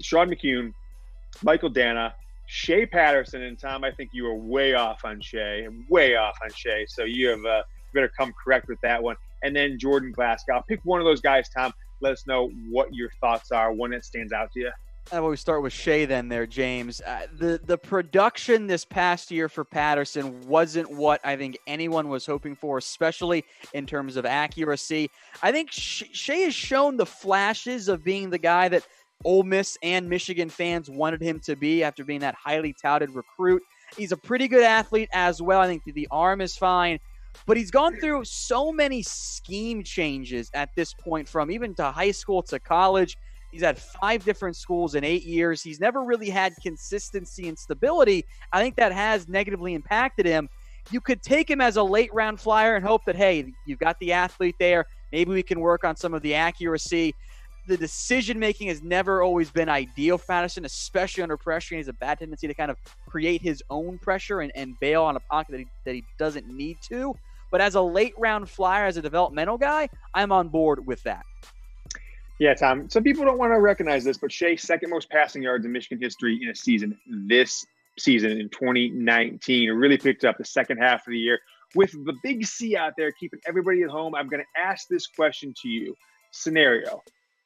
Sean 0.00 0.30
McKeon, 0.30 0.72
Michael 1.42 1.68
Danna, 1.68 2.12
Shea 2.46 2.86
Patterson, 2.86 3.42
and 3.42 3.58
Tom, 3.58 3.82
I 3.82 3.90
think 3.90 4.10
you 4.12 4.22
were 4.22 4.36
way 4.36 4.74
off 4.74 5.04
on 5.04 5.20
Shea, 5.20 5.66
way 5.88 6.14
off 6.14 6.38
on 6.44 6.50
Shea. 6.54 6.86
So 6.86 7.02
you 7.02 7.28
have 7.30 7.44
uh, 7.44 7.62
better 7.92 8.08
come 8.16 8.32
correct 8.32 8.68
with 8.68 8.80
that 8.82 9.02
one. 9.02 9.16
And 9.42 9.54
then 9.56 9.80
Jordan 9.80 10.12
Glasgow. 10.12 10.62
Pick 10.68 10.78
one 10.84 11.00
of 11.00 11.06
those 11.06 11.20
guys, 11.20 11.48
Tom. 11.48 11.72
Let 12.00 12.12
us 12.12 12.24
know 12.28 12.48
what 12.70 12.94
your 12.94 13.10
thoughts 13.20 13.50
are, 13.50 13.72
one 13.72 13.90
that 13.90 14.04
stands 14.04 14.32
out 14.32 14.52
to 14.52 14.60
you. 14.60 14.70
About 15.10 15.28
we 15.28 15.36
start 15.36 15.62
with 15.62 15.74
Shea 15.74 16.06
then 16.06 16.28
there, 16.28 16.46
James? 16.46 17.02
Uh, 17.02 17.26
the 17.36 17.60
the 17.66 17.76
production 17.76 18.66
this 18.66 18.84
past 18.84 19.30
year 19.30 19.48
for 19.48 19.64
Patterson 19.64 20.40
wasn't 20.48 20.90
what 20.90 21.20
I 21.22 21.36
think 21.36 21.58
anyone 21.66 22.08
was 22.08 22.24
hoping 22.24 22.56
for, 22.56 22.78
especially 22.78 23.44
in 23.74 23.84
terms 23.84 24.16
of 24.16 24.24
accuracy. 24.24 25.10
I 25.42 25.52
think 25.52 25.68
Shea 25.70 26.44
has 26.44 26.54
shown 26.54 26.96
the 26.96 27.04
flashes 27.04 27.88
of 27.88 28.02
being 28.02 28.30
the 28.30 28.38
guy 28.38 28.68
that 28.70 28.86
Ole 29.24 29.42
Miss 29.42 29.76
and 29.82 30.08
Michigan 30.08 30.48
fans 30.48 30.88
wanted 30.88 31.20
him 31.20 31.40
to 31.40 31.56
be 31.56 31.84
after 31.84 32.04
being 32.04 32.20
that 32.20 32.34
highly 32.34 32.74
touted 32.80 33.10
recruit. 33.10 33.62
He's 33.96 34.12
a 34.12 34.16
pretty 34.16 34.48
good 34.48 34.64
athlete 34.64 35.10
as 35.12 35.42
well. 35.42 35.60
I 35.60 35.66
think 35.66 35.82
the 35.84 36.08
arm 36.10 36.40
is 36.40 36.56
fine, 36.56 36.98
but 37.46 37.58
he's 37.58 37.70
gone 37.70 37.96
through 38.00 38.24
so 38.24 38.72
many 38.72 39.02
scheme 39.02 39.84
changes 39.84 40.50
at 40.54 40.70
this 40.74 40.94
point, 40.94 41.28
from 41.28 41.50
even 41.50 41.74
to 41.74 41.90
high 41.90 42.12
school 42.12 42.42
to 42.44 42.58
college 42.58 43.16
He's 43.52 43.62
had 43.62 43.78
five 43.78 44.24
different 44.24 44.56
schools 44.56 44.94
in 44.94 45.04
eight 45.04 45.24
years. 45.24 45.62
He's 45.62 45.78
never 45.78 46.02
really 46.02 46.30
had 46.30 46.54
consistency 46.62 47.48
and 47.48 47.58
stability. 47.58 48.24
I 48.50 48.62
think 48.62 48.76
that 48.76 48.92
has 48.92 49.28
negatively 49.28 49.74
impacted 49.74 50.24
him. 50.24 50.48
You 50.90 51.02
could 51.02 51.22
take 51.22 51.50
him 51.50 51.60
as 51.60 51.76
a 51.76 51.82
late 51.82 52.12
round 52.14 52.40
flyer 52.40 52.74
and 52.74 52.84
hope 52.84 53.02
that, 53.04 53.14
hey, 53.14 53.52
you've 53.66 53.78
got 53.78 53.98
the 54.00 54.12
athlete 54.12 54.56
there. 54.58 54.86
Maybe 55.12 55.30
we 55.30 55.42
can 55.42 55.60
work 55.60 55.84
on 55.84 55.96
some 55.96 56.14
of 56.14 56.22
the 56.22 56.34
accuracy. 56.34 57.14
The 57.68 57.76
decision 57.76 58.38
making 58.38 58.68
has 58.68 58.82
never 58.82 59.22
always 59.22 59.50
been 59.50 59.68
ideal 59.68 60.18
for 60.18 60.26
Patterson, 60.26 60.64
especially 60.64 61.22
under 61.22 61.36
pressure. 61.36 61.74
He 61.74 61.78
has 61.78 61.88
a 61.88 61.92
bad 61.92 62.18
tendency 62.18 62.48
to 62.48 62.54
kind 62.54 62.70
of 62.70 62.78
create 63.06 63.42
his 63.42 63.62
own 63.70 63.98
pressure 63.98 64.40
and, 64.40 64.50
and 64.56 64.74
bail 64.80 65.02
on 65.02 65.14
a 65.14 65.20
pocket 65.30 65.52
that 65.52 65.60
he, 65.60 65.66
that 65.84 65.94
he 65.94 66.04
doesn't 66.18 66.48
need 66.48 66.78
to. 66.88 67.14
But 67.52 67.60
as 67.60 67.74
a 67.74 67.82
late 67.82 68.14
round 68.18 68.48
flyer, 68.48 68.86
as 68.86 68.96
a 68.96 69.02
developmental 69.02 69.58
guy, 69.58 69.88
I'm 70.14 70.32
on 70.32 70.48
board 70.48 70.84
with 70.86 71.02
that. 71.02 71.22
Yeah, 72.38 72.54
Tom. 72.54 72.88
Some 72.90 73.02
people 73.02 73.24
don't 73.24 73.38
want 73.38 73.52
to 73.52 73.60
recognize 73.60 74.04
this, 74.04 74.18
but 74.18 74.32
Shea, 74.32 74.56
second 74.56 74.90
most 74.90 75.10
passing 75.10 75.42
yards 75.42 75.64
in 75.64 75.72
Michigan 75.72 76.02
history 76.02 76.40
in 76.42 76.48
a 76.48 76.54
season 76.54 76.98
this 77.28 77.64
season 77.98 78.32
in 78.32 78.48
2019. 78.48 79.68
It 79.68 79.72
really 79.72 79.98
picked 79.98 80.24
up 80.24 80.38
the 80.38 80.44
second 80.44 80.78
half 80.78 81.06
of 81.06 81.12
the 81.12 81.18
year. 81.18 81.38
With 81.74 81.92
the 81.92 82.14
big 82.22 82.44
C 82.44 82.76
out 82.76 82.94
there 82.98 83.12
keeping 83.12 83.40
everybody 83.46 83.82
at 83.82 83.90
home, 83.90 84.14
I'm 84.14 84.28
going 84.28 84.42
to 84.42 84.60
ask 84.60 84.88
this 84.88 85.06
question 85.06 85.54
to 85.62 85.68
you. 85.68 85.94
Scenario 86.32 87.02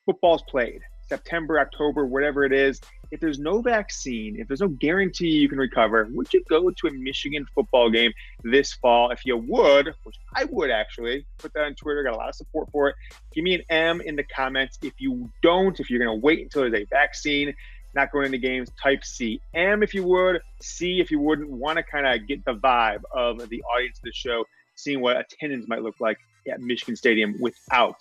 football's 0.06 0.42
played, 0.48 0.80
September, 1.08 1.60
October, 1.60 2.06
whatever 2.06 2.44
it 2.44 2.52
is. 2.52 2.80
If 3.10 3.20
there's 3.20 3.38
no 3.38 3.60
vaccine, 3.62 4.40
if 4.40 4.48
there's 4.48 4.60
no 4.60 4.68
guarantee 4.68 5.28
you 5.28 5.48
can 5.48 5.58
recover, 5.58 6.08
would 6.10 6.32
you 6.34 6.42
go 6.48 6.70
to 6.70 6.86
a 6.88 6.90
Michigan 6.90 7.46
football 7.54 7.88
game 7.88 8.12
this 8.42 8.72
fall? 8.74 9.10
If 9.10 9.24
you 9.24 9.36
would, 9.36 9.94
which 10.02 10.16
I 10.34 10.44
would 10.44 10.70
actually, 10.70 11.24
put 11.38 11.52
that 11.54 11.62
on 11.62 11.74
Twitter, 11.76 12.02
got 12.02 12.14
a 12.14 12.16
lot 12.16 12.28
of 12.28 12.34
support 12.34 12.68
for 12.72 12.88
it. 12.88 12.96
Give 13.32 13.44
me 13.44 13.54
an 13.54 13.62
M 13.70 14.00
in 14.00 14.16
the 14.16 14.24
comments. 14.24 14.78
If 14.82 14.94
you 14.98 15.30
don't, 15.42 15.78
if 15.78 15.88
you're 15.88 16.04
going 16.04 16.20
to 16.20 16.24
wait 16.24 16.42
until 16.42 16.62
there's 16.62 16.82
a 16.82 16.84
vaccine, 16.86 17.54
not 17.94 18.10
going 18.10 18.26
into 18.26 18.38
games, 18.38 18.70
type 18.82 19.04
C. 19.04 19.40
M 19.54 19.82
if 19.84 19.94
you 19.94 20.02
would, 20.04 20.40
C 20.60 21.00
if 21.00 21.10
you 21.12 21.20
wouldn't. 21.20 21.48
Want 21.48 21.76
to 21.78 21.84
kind 21.84 22.06
of 22.06 22.26
get 22.26 22.44
the 22.44 22.54
vibe 22.54 23.02
of 23.12 23.48
the 23.48 23.62
audience 23.62 23.98
of 23.98 24.02
the 24.02 24.12
show, 24.12 24.44
seeing 24.74 25.00
what 25.00 25.16
attendance 25.16 25.68
might 25.68 25.82
look 25.82 26.00
like 26.00 26.18
at 26.50 26.60
Michigan 26.60 26.96
Stadium 26.96 27.36
without 27.40 27.96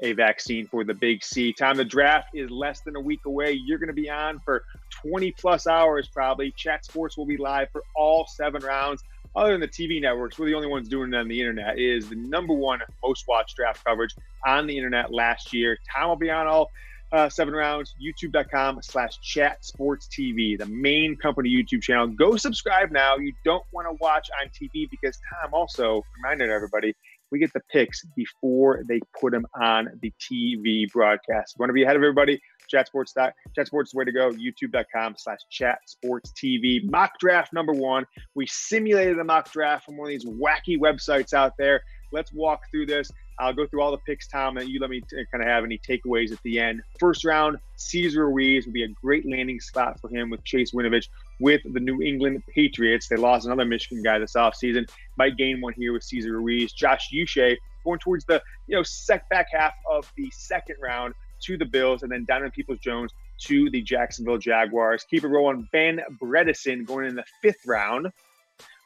a 0.00 0.12
vaccine 0.12 0.66
for 0.66 0.84
the 0.84 0.94
big 0.94 1.24
C. 1.24 1.52
Time 1.52 1.76
the 1.76 1.84
draft 1.84 2.28
is 2.34 2.50
less 2.50 2.80
than 2.80 2.96
a 2.96 3.00
week 3.00 3.24
away. 3.26 3.52
You're 3.52 3.78
going 3.78 3.88
to 3.88 3.94
be 3.94 4.10
on 4.10 4.40
for 4.44 4.64
20 5.02 5.32
plus 5.32 5.66
hours 5.66 6.08
probably. 6.08 6.52
Chat 6.56 6.84
Sports 6.84 7.16
will 7.16 7.26
be 7.26 7.36
live 7.36 7.68
for 7.70 7.82
all 7.94 8.26
seven 8.26 8.62
rounds. 8.62 9.02
Other 9.34 9.52
than 9.52 9.60
the 9.60 9.68
TV 9.68 10.00
networks, 10.00 10.38
we're 10.38 10.46
the 10.46 10.54
only 10.54 10.68
ones 10.68 10.88
doing 10.88 11.12
it 11.12 11.16
on 11.16 11.28
the 11.28 11.38
internet. 11.38 11.78
It 11.78 11.96
is 11.96 12.08
the 12.08 12.16
number 12.16 12.54
one 12.54 12.80
most 13.04 13.24
watched 13.28 13.56
draft 13.56 13.84
coverage 13.84 14.14
on 14.46 14.66
the 14.66 14.76
internet 14.76 15.12
last 15.12 15.52
year. 15.52 15.76
Tom 15.94 16.08
will 16.08 16.16
be 16.16 16.30
on 16.30 16.46
all 16.46 16.70
uh, 17.12 17.28
seven 17.28 17.54
rounds. 17.54 17.94
YouTube.com 18.02 18.80
slash 18.82 19.18
Chat 19.20 19.64
Sports 19.64 20.08
TV, 20.08 20.58
the 20.58 20.66
main 20.66 21.16
company 21.16 21.50
YouTube 21.50 21.82
channel. 21.82 22.06
Go 22.06 22.36
subscribe 22.36 22.90
now. 22.90 23.16
You 23.16 23.32
don't 23.44 23.64
want 23.72 23.86
to 23.88 23.96
watch 24.00 24.28
on 24.42 24.48
TV 24.48 24.88
because 24.90 25.18
Tom 25.42 25.52
also 25.52 26.02
reminded 26.16 26.50
everybody 26.50 26.94
we 27.30 27.38
get 27.38 27.52
the 27.52 27.62
picks 27.72 28.04
before 28.16 28.82
they 28.88 29.00
put 29.20 29.32
them 29.32 29.46
on 29.60 29.88
the 30.02 30.12
TV 30.20 30.90
broadcast. 30.92 31.56
Want 31.58 31.70
to 31.70 31.74
be 31.74 31.82
ahead 31.82 31.96
of 31.96 32.02
everybody? 32.02 32.40
Chat 32.68 32.86
Sports. 32.86 33.14
Chat 33.14 33.66
Sports 33.66 33.88
is 33.88 33.92
the 33.92 33.98
way 33.98 34.04
to 34.04 34.12
go. 34.12 34.30
YouTube.com 34.30 35.14
slash 35.18 35.38
Chat 35.50 35.78
Sports 35.86 36.32
TV. 36.32 36.88
Mock 36.90 37.18
draft 37.18 37.52
number 37.52 37.72
one. 37.72 38.04
We 38.34 38.46
simulated 38.46 39.18
a 39.18 39.24
mock 39.24 39.50
draft 39.52 39.84
from 39.84 39.96
one 39.96 40.06
of 40.06 40.10
these 40.10 40.24
wacky 40.24 40.78
websites 40.78 41.32
out 41.32 41.52
there. 41.58 41.82
Let's 42.12 42.32
walk 42.32 42.62
through 42.70 42.86
this. 42.86 43.10
I'll 43.38 43.52
go 43.52 43.66
through 43.66 43.82
all 43.82 43.90
the 43.90 43.98
picks, 43.98 44.28
Tom, 44.28 44.56
and 44.56 44.68
you 44.68 44.80
let 44.80 44.88
me 44.88 45.00
t- 45.00 45.24
kind 45.30 45.42
of 45.42 45.48
have 45.48 45.64
any 45.64 45.78
takeaways 45.78 46.32
at 46.32 46.38
the 46.42 46.58
end. 46.58 46.80
First 46.98 47.24
round, 47.24 47.58
Cesar 47.76 48.30
Ruiz 48.30 48.64
would 48.64 48.72
be 48.72 48.84
a 48.84 48.88
great 48.88 49.28
landing 49.28 49.60
spot 49.60 50.00
for 50.00 50.08
him 50.08 50.30
with 50.30 50.42
Chase 50.44 50.72
Winovich 50.72 51.08
with 51.38 51.60
the 51.64 51.80
New 51.80 52.02
England 52.02 52.42
Patriots. 52.54 53.08
They 53.08 53.16
lost 53.16 53.46
another 53.46 53.64
Michigan 53.64 54.02
guy 54.02 54.18
this 54.18 54.34
offseason. 54.34 54.88
Might 55.16 55.36
gain 55.36 55.60
one 55.60 55.74
here 55.74 55.92
with 55.92 56.04
Cesar 56.04 56.32
Ruiz. 56.32 56.72
Josh 56.72 57.08
Uche 57.14 57.56
going 57.84 57.98
towards 57.98 58.24
the 58.24 58.42
you 58.66 58.76
know 58.76 58.82
sec 58.82 59.28
back 59.28 59.48
half 59.52 59.74
of 59.90 60.10
the 60.16 60.30
second 60.32 60.76
round 60.82 61.14
to 61.42 61.56
the 61.56 61.64
Bills, 61.64 62.02
and 62.02 62.10
then 62.10 62.24
Donovan 62.26 62.50
Peoples 62.50 62.78
Jones 62.78 63.12
to 63.42 63.70
the 63.70 63.82
Jacksonville 63.82 64.38
Jaguars. 64.38 65.04
Keep 65.10 65.24
it 65.24 65.28
rolling. 65.28 65.68
Ben 65.72 66.00
Bredeson 66.22 66.86
going 66.86 67.06
in 67.06 67.14
the 67.14 67.24
fifth 67.42 67.66
round. 67.66 68.08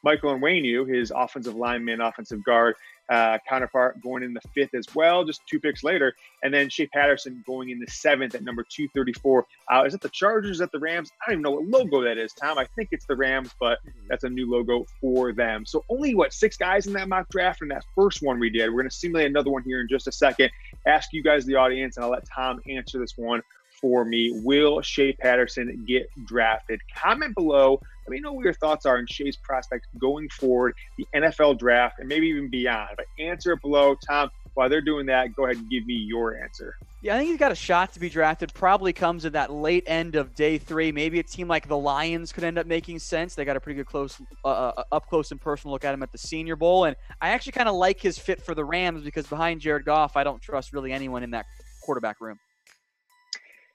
Michael 0.03 0.35
Onwenu, 0.35 0.89
his 0.89 1.13
offensive 1.15 1.55
lineman, 1.55 2.01
offensive 2.01 2.43
guard, 2.45 2.75
uh, 3.11 3.39
counterpart 3.49 4.01
going 4.01 4.23
in 4.23 4.33
the 4.33 4.41
fifth 4.55 4.75
as 4.75 4.87
well, 4.95 5.25
just 5.25 5.41
two 5.47 5.59
picks 5.59 5.83
later. 5.83 6.15
And 6.43 6.55
then 6.55 6.69
Shea 6.69 6.87
Patterson 6.87 7.43
going 7.47 7.71
in 7.71 7.81
the 7.81 7.91
seventh 7.91 8.35
at 8.35 8.45
number 8.45 8.63
234. 8.63 9.47
Uh, 9.71 9.85
is 9.85 9.95
it 9.95 10.01
the 10.01 10.09
Chargers 10.11 10.61
at 10.61 10.71
the 10.71 10.79
Rams? 10.79 11.11
I 11.21 11.31
don't 11.31 11.41
even 11.41 11.43
know 11.43 11.61
what 11.61 11.67
logo 11.67 12.03
that 12.03 12.19
is, 12.19 12.33
Tom. 12.33 12.57
I 12.57 12.67
think 12.77 12.91
it's 12.93 13.07
the 13.07 13.17
Rams, 13.17 13.51
but 13.59 13.81
that's 14.09 14.25
a 14.25 14.29
new 14.29 14.49
logo 14.49 14.87
for 15.01 15.33
them. 15.33 15.67
So 15.67 15.85
only, 15.89 16.15
what, 16.15 16.33
six 16.33 16.57
guys 16.57 16.87
in 16.87 16.93
that 16.95 17.09
mock 17.09 17.29
draft 17.31 17.63
in 17.63 17.69
that 17.69 17.85
first 17.97 18.23
one 18.23 18.39
we 18.39 18.49
did. 18.49 18.69
We're 18.69 18.83
going 18.83 18.91
to 18.91 18.97
simulate 18.97 19.27
another 19.27 19.51
one 19.51 19.63
here 19.65 19.81
in 19.81 19.89
just 19.89 20.07
a 20.07 20.13
second. 20.13 20.51
Ask 20.87 21.13
you 21.13 21.23
guys, 21.23 21.45
the 21.45 21.57
audience, 21.57 21.97
and 21.97 22.05
I'll 22.05 22.11
let 22.11 22.25
Tom 22.27 22.61
answer 22.69 22.99
this 23.01 23.19
one 23.19 23.43
for 23.81 24.05
me. 24.05 24.41
Will 24.45 24.81
Shea 24.83 25.13
Patterson 25.13 25.85
get 25.87 26.09
drafted? 26.27 26.81
Comment 26.95 27.35
below. 27.35 27.81
Let 28.11 28.17
me 28.17 28.21
know 28.23 28.33
what 28.33 28.43
your 28.45 28.55
thoughts 28.55 28.87
are 28.87 28.99
on 28.99 29.07
Shea's 29.09 29.37
prospects 29.37 29.87
going 30.01 30.29
forward, 30.31 30.75
the 30.99 31.07
NFL 31.15 31.61
draft, 31.61 32.01
and 32.01 32.09
maybe 32.09 32.27
even 32.27 32.51
beyond. 32.51 32.89
But 32.97 33.07
answer 33.21 33.55
below. 33.63 33.95
Tom, 34.09 34.29
while 34.55 34.69
they're 34.69 34.81
doing 34.81 35.07
that, 35.07 35.33
go 35.37 35.45
ahead 35.45 35.59
and 35.59 35.71
give 35.71 35.87
me 35.87 35.95
your 35.95 36.37
answer. 36.43 36.75
Yeah, 37.03 37.15
I 37.15 37.19
think 37.19 37.31
he's 37.31 37.39
got 37.39 37.53
a 37.53 37.55
shot 37.55 37.93
to 37.93 38.01
be 38.01 38.09
drafted. 38.09 38.53
Probably 38.53 38.93
comes 38.93 39.27
in 39.27 39.35
that 39.35 39.53
late 39.53 39.85
end 39.87 40.17
of 40.17 40.35
day 40.35 40.59
three. 40.59 40.91
Maybe 40.91 41.21
a 41.21 41.23
team 41.23 41.47
like 41.47 41.69
the 41.69 41.79
Lions 41.79 42.33
could 42.33 42.43
end 42.43 42.59
up 42.59 42.67
making 42.67 42.99
sense. 42.99 43.37
They 43.37 43.45
got 43.45 43.57
a 43.57 43.61
pretty 43.61 43.77
good 43.77 43.87
close, 43.87 44.21
uh, 44.45 44.49
uh 44.49 44.83
up 44.91 45.07
close 45.07 45.31
and 45.31 45.41
personal 45.41 45.73
look 45.73 45.85
at 45.85 45.95
him 45.95 46.03
at 46.03 46.11
the 46.11 46.19
Senior 46.19 46.57
Bowl, 46.57 46.87
and 46.87 46.97
I 47.21 47.29
actually 47.29 47.53
kind 47.53 47.69
of 47.69 47.77
like 47.77 48.01
his 48.01 48.19
fit 48.19 48.43
for 48.43 48.57
the 48.57 48.65
Rams 48.65 49.05
because 49.05 49.29
behind 49.29 49.61
Jared 49.61 49.85
Goff, 49.85 50.17
I 50.17 50.25
don't 50.25 50.43
trust 50.43 50.73
really 50.73 50.93
anyone 50.93 51.23
in 51.23 51.31
that 51.31 51.47
quarterback 51.81 52.21
room. 52.21 52.41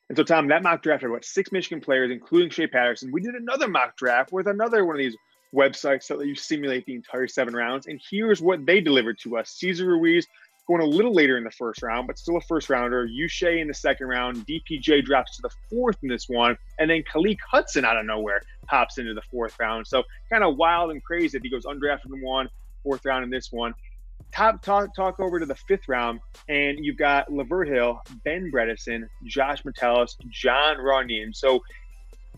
And 0.09 0.17
so, 0.17 0.23
Tom, 0.23 0.47
that 0.49 0.61
mock 0.61 0.83
draft 0.83 1.01
had 1.01 1.11
what 1.11 1.25
six 1.25 1.51
Michigan 1.51 1.81
players, 1.81 2.11
including 2.11 2.49
Shea 2.49 2.67
Patterson. 2.67 3.11
We 3.11 3.21
did 3.21 3.35
another 3.35 3.67
mock 3.67 3.97
draft 3.97 4.31
with 4.31 4.47
another 4.47 4.85
one 4.85 4.95
of 4.95 4.99
these 4.99 5.15
websites 5.53 6.07
that 6.07 6.19
let 6.19 6.27
you 6.27 6.35
simulate 6.35 6.85
the 6.85 6.95
entire 6.95 7.27
seven 7.27 7.55
rounds. 7.55 7.87
And 7.87 7.99
here's 8.09 8.41
what 8.41 8.65
they 8.65 8.81
delivered 8.81 9.17
to 9.23 9.37
us: 9.37 9.49
Cesar 9.49 9.85
Ruiz 9.85 10.27
going 10.67 10.81
a 10.81 10.85
little 10.85 11.13
later 11.13 11.37
in 11.37 11.43
the 11.43 11.51
first 11.51 11.83
round, 11.83 12.07
but 12.07 12.17
still 12.17 12.37
a 12.37 12.41
first 12.41 12.69
rounder. 12.69 13.07
Uche 13.07 13.61
in 13.61 13.67
the 13.67 13.73
second 13.73 14.07
round. 14.07 14.45
DPJ 14.47 15.05
drops 15.05 15.35
to 15.37 15.41
the 15.41 15.49
fourth 15.69 15.97
in 16.03 16.09
this 16.09 16.27
one, 16.27 16.57
and 16.79 16.89
then 16.89 17.03
Khaleke 17.11 17.39
Hudson 17.49 17.85
out 17.85 17.97
of 17.97 18.05
nowhere 18.05 18.41
pops 18.67 18.97
into 18.97 19.13
the 19.13 19.21
fourth 19.31 19.55
round. 19.59 19.87
So 19.87 20.03
kind 20.29 20.43
of 20.43 20.55
wild 20.55 20.91
and 20.91 21.03
crazy 21.03 21.37
that 21.37 21.43
he 21.43 21.49
goes 21.49 21.65
undrafted 21.65 22.13
in 22.13 22.21
one, 22.21 22.49
fourth 22.83 23.05
round 23.05 23.23
in 23.23 23.29
this 23.29 23.51
one 23.51 23.73
top 24.31 24.61
talk, 24.61 24.95
talk 24.95 25.19
over 25.19 25.39
to 25.39 25.45
the 25.45 25.55
fifth 25.55 25.87
round, 25.87 26.19
and 26.49 26.83
you've 26.83 26.97
got 26.97 27.29
Lavert 27.29 27.67
Hill, 27.67 27.99
Ben 28.23 28.51
Bredeson, 28.53 29.07
Josh 29.25 29.63
Metellus, 29.65 30.17
John 30.29 30.77
Runyan. 30.77 31.35
So 31.35 31.61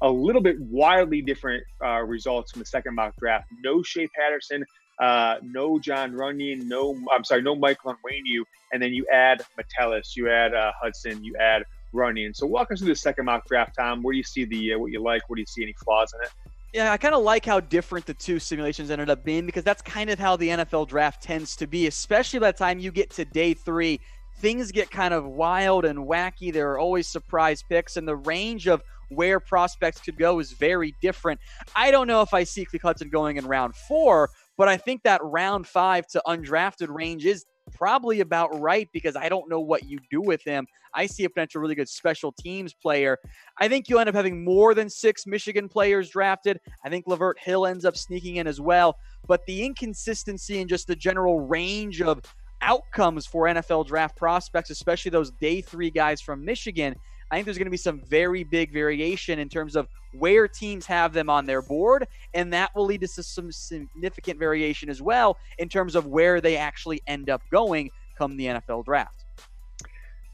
a 0.02 0.10
little 0.10 0.42
bit 0.42 0.60
wildly 0.60 1.22
different 1.22 1.64
uh, 1.84 2.02
results 2.04 2.52
from 2.52 2.60
the 2.60 2.66
second 2.66 2.96
mock 2.96 3.16
draft. 3.18 3.48
No 3.64 3.82
Shea 3.82 4.08
Patterson, 4.08 4.64
uh, 5.00 5.36
no 5.42 5.80
John 5.80 6.12
Runyan, 6.14 6.64
no 6.64 6.98
I'm 7.14 7.24
sorry, 7.24 7.42
no 7.42 7.56
Michael 7.56 7.96
Onwenu, 7.96 8.44
and 8.74 8.82
then 8.82 8.94
you 8.94 9.06
add 9.12 9.42
Metellus, 9.58 10.16
you 10.16 10.30
add 10.30 10.54
uh, 10.54 10.72
Hudson, 10.82 11.24
you 11.24 11.36
add 11.40 11.64
Runyan. 11.94 12.36
So 12.36 12.46
walk 12.46 12.72
us 12.72 12.80
through 12.80 12.90
the 12.90 12.96
second 12.96 13.26
mock 13.26 13.48
draft, 13.48 13.76
Tom. 13.78 14.04
Where 14.04 14.14
do 14.14 14.18
you 14.18 14.24
see 14.24 14.46
the 14.46 14.76
what 14.76 14.92
you 14.92 15.02
like? 15.02 15.28
What 15.30 15.38
do 15.38 15.42
you 15.42 15.48
see 15.48 15.64
any 15.64 15.74
flaws 15.84 16.14
in 16.14 16.26
it? 16.26 16.32
Yeah, 16.74 16.92
I 16.92 16.98
kind 16.98 17.16
of 17.16 17.24
like 17.24 17.46
how 17.46 17.60
different 17.60 18.06
the 18.06 18.14
two 18.14 18.40
simulations 18.40 18.92
ended 18.92 19.10
up 19.10 19.24
being 19.24 19.46
because 19.46 19.64
that's 19.64 19.82
kind 19.82 20.10
of 20.10 20.20
how 20.20 20.36
the 20.36 20.50
NFL 20.50 20.88
draft 20.88 21.24
tends 21.24 21.56
to 21.58 21.68
be, 21.68 21.88
especially 21.88 22.40
by 22.40 22.52
the 22.52 22.58
time 22.58 22.78
you 22.80 22.92
get 22.92 23.10
to 23.12 23.26
day 23.26 23.54
three. 23.54 24.00
Things 24.40 24.72
get 24.72 24.92
kind 24.92 25.14
of 25.14 25.26
wild 25.26 25.86
and 25.86 26.00
wacky. 26.00 26.54
There 26.54 26.72
are 26.72 26.78
always 26.78 27.08
surprise 27.08 27.64
picks, 27.64 27.98
and 27.98 28.08
the 28.08 28.18
range 28.18 28.68
of 28.68 28.84
where 29.10 29.40
prospects 29.40 30.02
could 30.02 30.18
go 30.18 30.40
is 30.40 30.52
very 30.52 30.94
different. 31.02 31.40
I 31.76 31.90
don't 31.90 32.08
know 32.08 32.22
if 32.22 32.34
I 32.34 32.44
see 32.44 32.66
Khaleke 32.66 32.82
Hudson 32.82 33.10
going 33.10 33.38
in 33.38 33.48
round 33.48 33.74
four, 33.76 34.30
but 34.58 34.68
I 34.68 34.78
think 34.78 35.04
that 35.04 35.24
round 35.24 35.66
five 35.66 36.06
to 36.08 36.22
undrafted 36.28 36.94
range 36.94 37.26
is 37.26 37.46
probably 37.74 38.22
about 38.22 38.60
right 38.60 38.90
because 38.94 39.16
I 39.16 39.30
don't 39.30 39.50
know 39.50 39.60
what 39.60 39.84
you 39.84 40.00
do 40.10 40.22
with 40.22 40.44
him. 40.44 40.68
I 40.94 41.06
see 41.06 41.24
a 41.24 41.30
potential 41.30 41.62
really 41.62 41.76
good 41.76 41.90
special 41.90 42.32
teams 42.32 42.74
player. 42.74 43.18
I 43.60 43.68
think 43.68 43.90
you 43.90 44.00
end 44.00 44.10
up 44.10 44.16
having 44.16 44.44
more 44.44 44.74
than 44.74 44.90
six 44.90 45.26
Michigan 45.26 45.70
players 45.70 46.10
drafted. 46.10 46.60
I 46.84 46.90
think 46.90 47.06
Lavert 47.06 47.40
Hill 47.40 47.66
ends 47.66 47.86
up 47.86 47.98
sneaking 47.98 48.38
in 48.38 48.48
as 48.48 48.60
well. 48.60 48.98
But 49.28 49.46
the 49.46 49.66
inconsistency 49.66 50.60
and 50.60 50.70
just 50.70 50.88
the 50.88 50.96
general 50.96 51.42
range 51.42 52.02
of 52.02 52.22
outcomes 52.62 53.26
for 53.26 53.46
NFL 53.46 53.88
draft 53.88 54.16
prospects, 54.18 54.70
especially 54.70 55.12
those 55.12 55.32
day 55.32 55.62
three 55.62 55.92
guys 55.92 56.22
from 56.22 56.44
Michigan, 56.44 56.96
I 57.30 57.36
think 57.36 57.46
there's 57.46 57.58
going 57.58 57.66
to 57.66 57.72
be 57.72 57.78
some 57.78 58.02
very 58.08 58.44
big 58.44 58.72
variation 58.72 59.40
in 59.40 59.50
terms 59.50 59.76
of 59.76 59.88
where 60.14 60.48
teams 60.48 60.86
have 60.86 61.14
them 61.14 61.30
on 61.30 61.46
their 61.46 61.62
board, 61.62 62.08
and 62.34 62.54
that 62.54 62.72
will 62.76 62.86
lead 62.86 63.02
to 63.02 63.08
some 63.08 63.52
significant 63.52 64.40
variation 64.40 64.90
as 64.90 65.02
well 65.02 65.38
in 65.58 65.70
terms 65.70 65.96
of 65.96 66.06
where 66.06 66.40
they 66.40 66.58
actually 66.58 67.02
end 67.08 67.30
up 67.30 67.42
going 67.52 67.90
come 68.18 68.38
the 68.38 68.46
NFL 68.46 68.86
draft. 68.86 69.27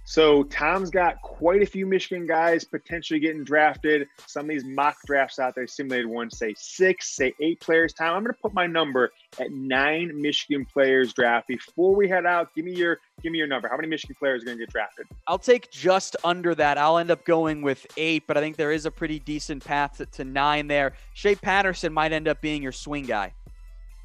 So 0.06 0.44
Tom's 0.44 0.90
got 0.90 1.22
quite 1.22 1.62
a 1.62 1.66
few 1.66 1.86
Michigan 1.86 2.28
guys 2.28 2.64
potentially 2.64 3.20
getting 3.20 3.44
drafted. 3.44 4.08
Some 4.28 4.46
of 4.46 4.50
these 4.50 4.66
mock 4.66 4.98
drafts 5.06 5.40
out 5.40 5.56
there, 5.56 5.66
simulated 5.66 6.08
ones, 6.08 6.38
say 6.38 6.54
six, 6.58 7.16
say 7.16 7.34
eight 7.40 7.60
players. 7.62 7.94
Tom, 7.94 8.16
I'm 8.16 8.24
going 8.24 8.34
to 8.34 8.42
put 8.42 8.54
my 8.54 8.68
number 8.68 9.12
at 9.40 9.52
nine 9.52 10.12
Michigan 10.22 10.66
players 10.66 11.14
draft. 11.14 11.48
Before 11.48 11.96
we 11.96 12.08
head 12.10 12.26
out, 12.26 12.54
give 12.54 12.66
me 12.66 12.74
your 12.74 13.00
give 13.22 13.32
me 13.32 13.38
your 13.38 13.48
number. 13.48 13.70
How 13.70 13.78
many 13.78 13.88
Michigan 13.88 14.16
players 14.20 14.42
are 14.42 14.46
going 14.46 14.58
to 14.58 14.66
get 14.66 14.72
drafted? 14.72 15.08
I'll 15.28 15.40
take 15.40 15.72
just 15.72 16.16
under 16.24 16.54
that. 16.56 16.78
I'll 16.78 16.98
end 16.98 17.12
up 17.12 17.24
going 17.26 17.62
with 17.62 17.88
eight, 17.96 18.28
but 18.28 18.38
I 18.38 18.42
think 18.42 18.58
there 18.58 18.72
is 18.72 18.86
a 18.86 18.92
pretty 18.92 19.20
decent 19.20 19.64
path 19.64 19.98
to, 19.98 20.06
to 20.08 20.26
nine 20.26 20.68
there. 20.68 20.94
Shea 21.14 21.36
Patterson 21.36 21.94
might 21.94 22.12
end 22.12 22.28
up 22.28 22.42
being 22.42 22.62
your 22.62 22.74
swing 22.74 23.06
guy. 23.06 23.34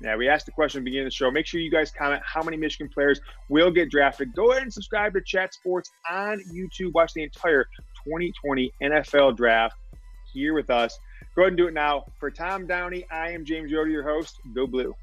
Yeah, 0.00 0.16
we 0.16 0.28
asked 0.28 0.46
the 0.46 0.52
question 0.52 0.78
at 0.78 0.82
the 0.82 0.90
beginning 0.90 1.06
of 1.06 1.12
the 1.12 1.16
show. 1.16 1.30
Make 1.30 1.46
sure 1.46 1.60
you 1.60 1.70
guys 1.70 1.90
comment 1.90 2.22
how 2.24 2.42
many 2.42 2.56
Michigan 2.56 2.88
players 2.92 3.20
will 3.48 3.70
get 3.70 3.90
drafted. 3.90 4.32
Go 4.34 4.52
ahead 4.52 4.62
and 4.62 4.72
subscribe 4.72 5.12
to 5.14 5.20
Chat 5.20 5.52
Sports 5.54 5.90
on 6.08 6.40
YouTube. 6.52 6.92
Watch 6.94 7.12
the 7.14 7.24
entire 7.24 7.64
2020 8.04 8.72
NFL 8.80 9.36
draft 9.36 9.74
here 10.32 10.54
with 10.54 10.70
us. 10.70 10.96
Go 11.34 11.42
ahead 11.42 11.52
and 11.52 11.56
do 11.56 11.66
it 11.66 11.74
now. 11.74 12.04
For 12.20 12.30
Tom 12.30 12.66
Downey, 12.66 13.06
I 13.10 13.32
am 13.32 13.44
James 13.44 13.70
Yoder, 13.70 13.90
your 13.90 14.04
host. 14.04 14.36
Go 14.54 14.68
Blue. 14.68 14.94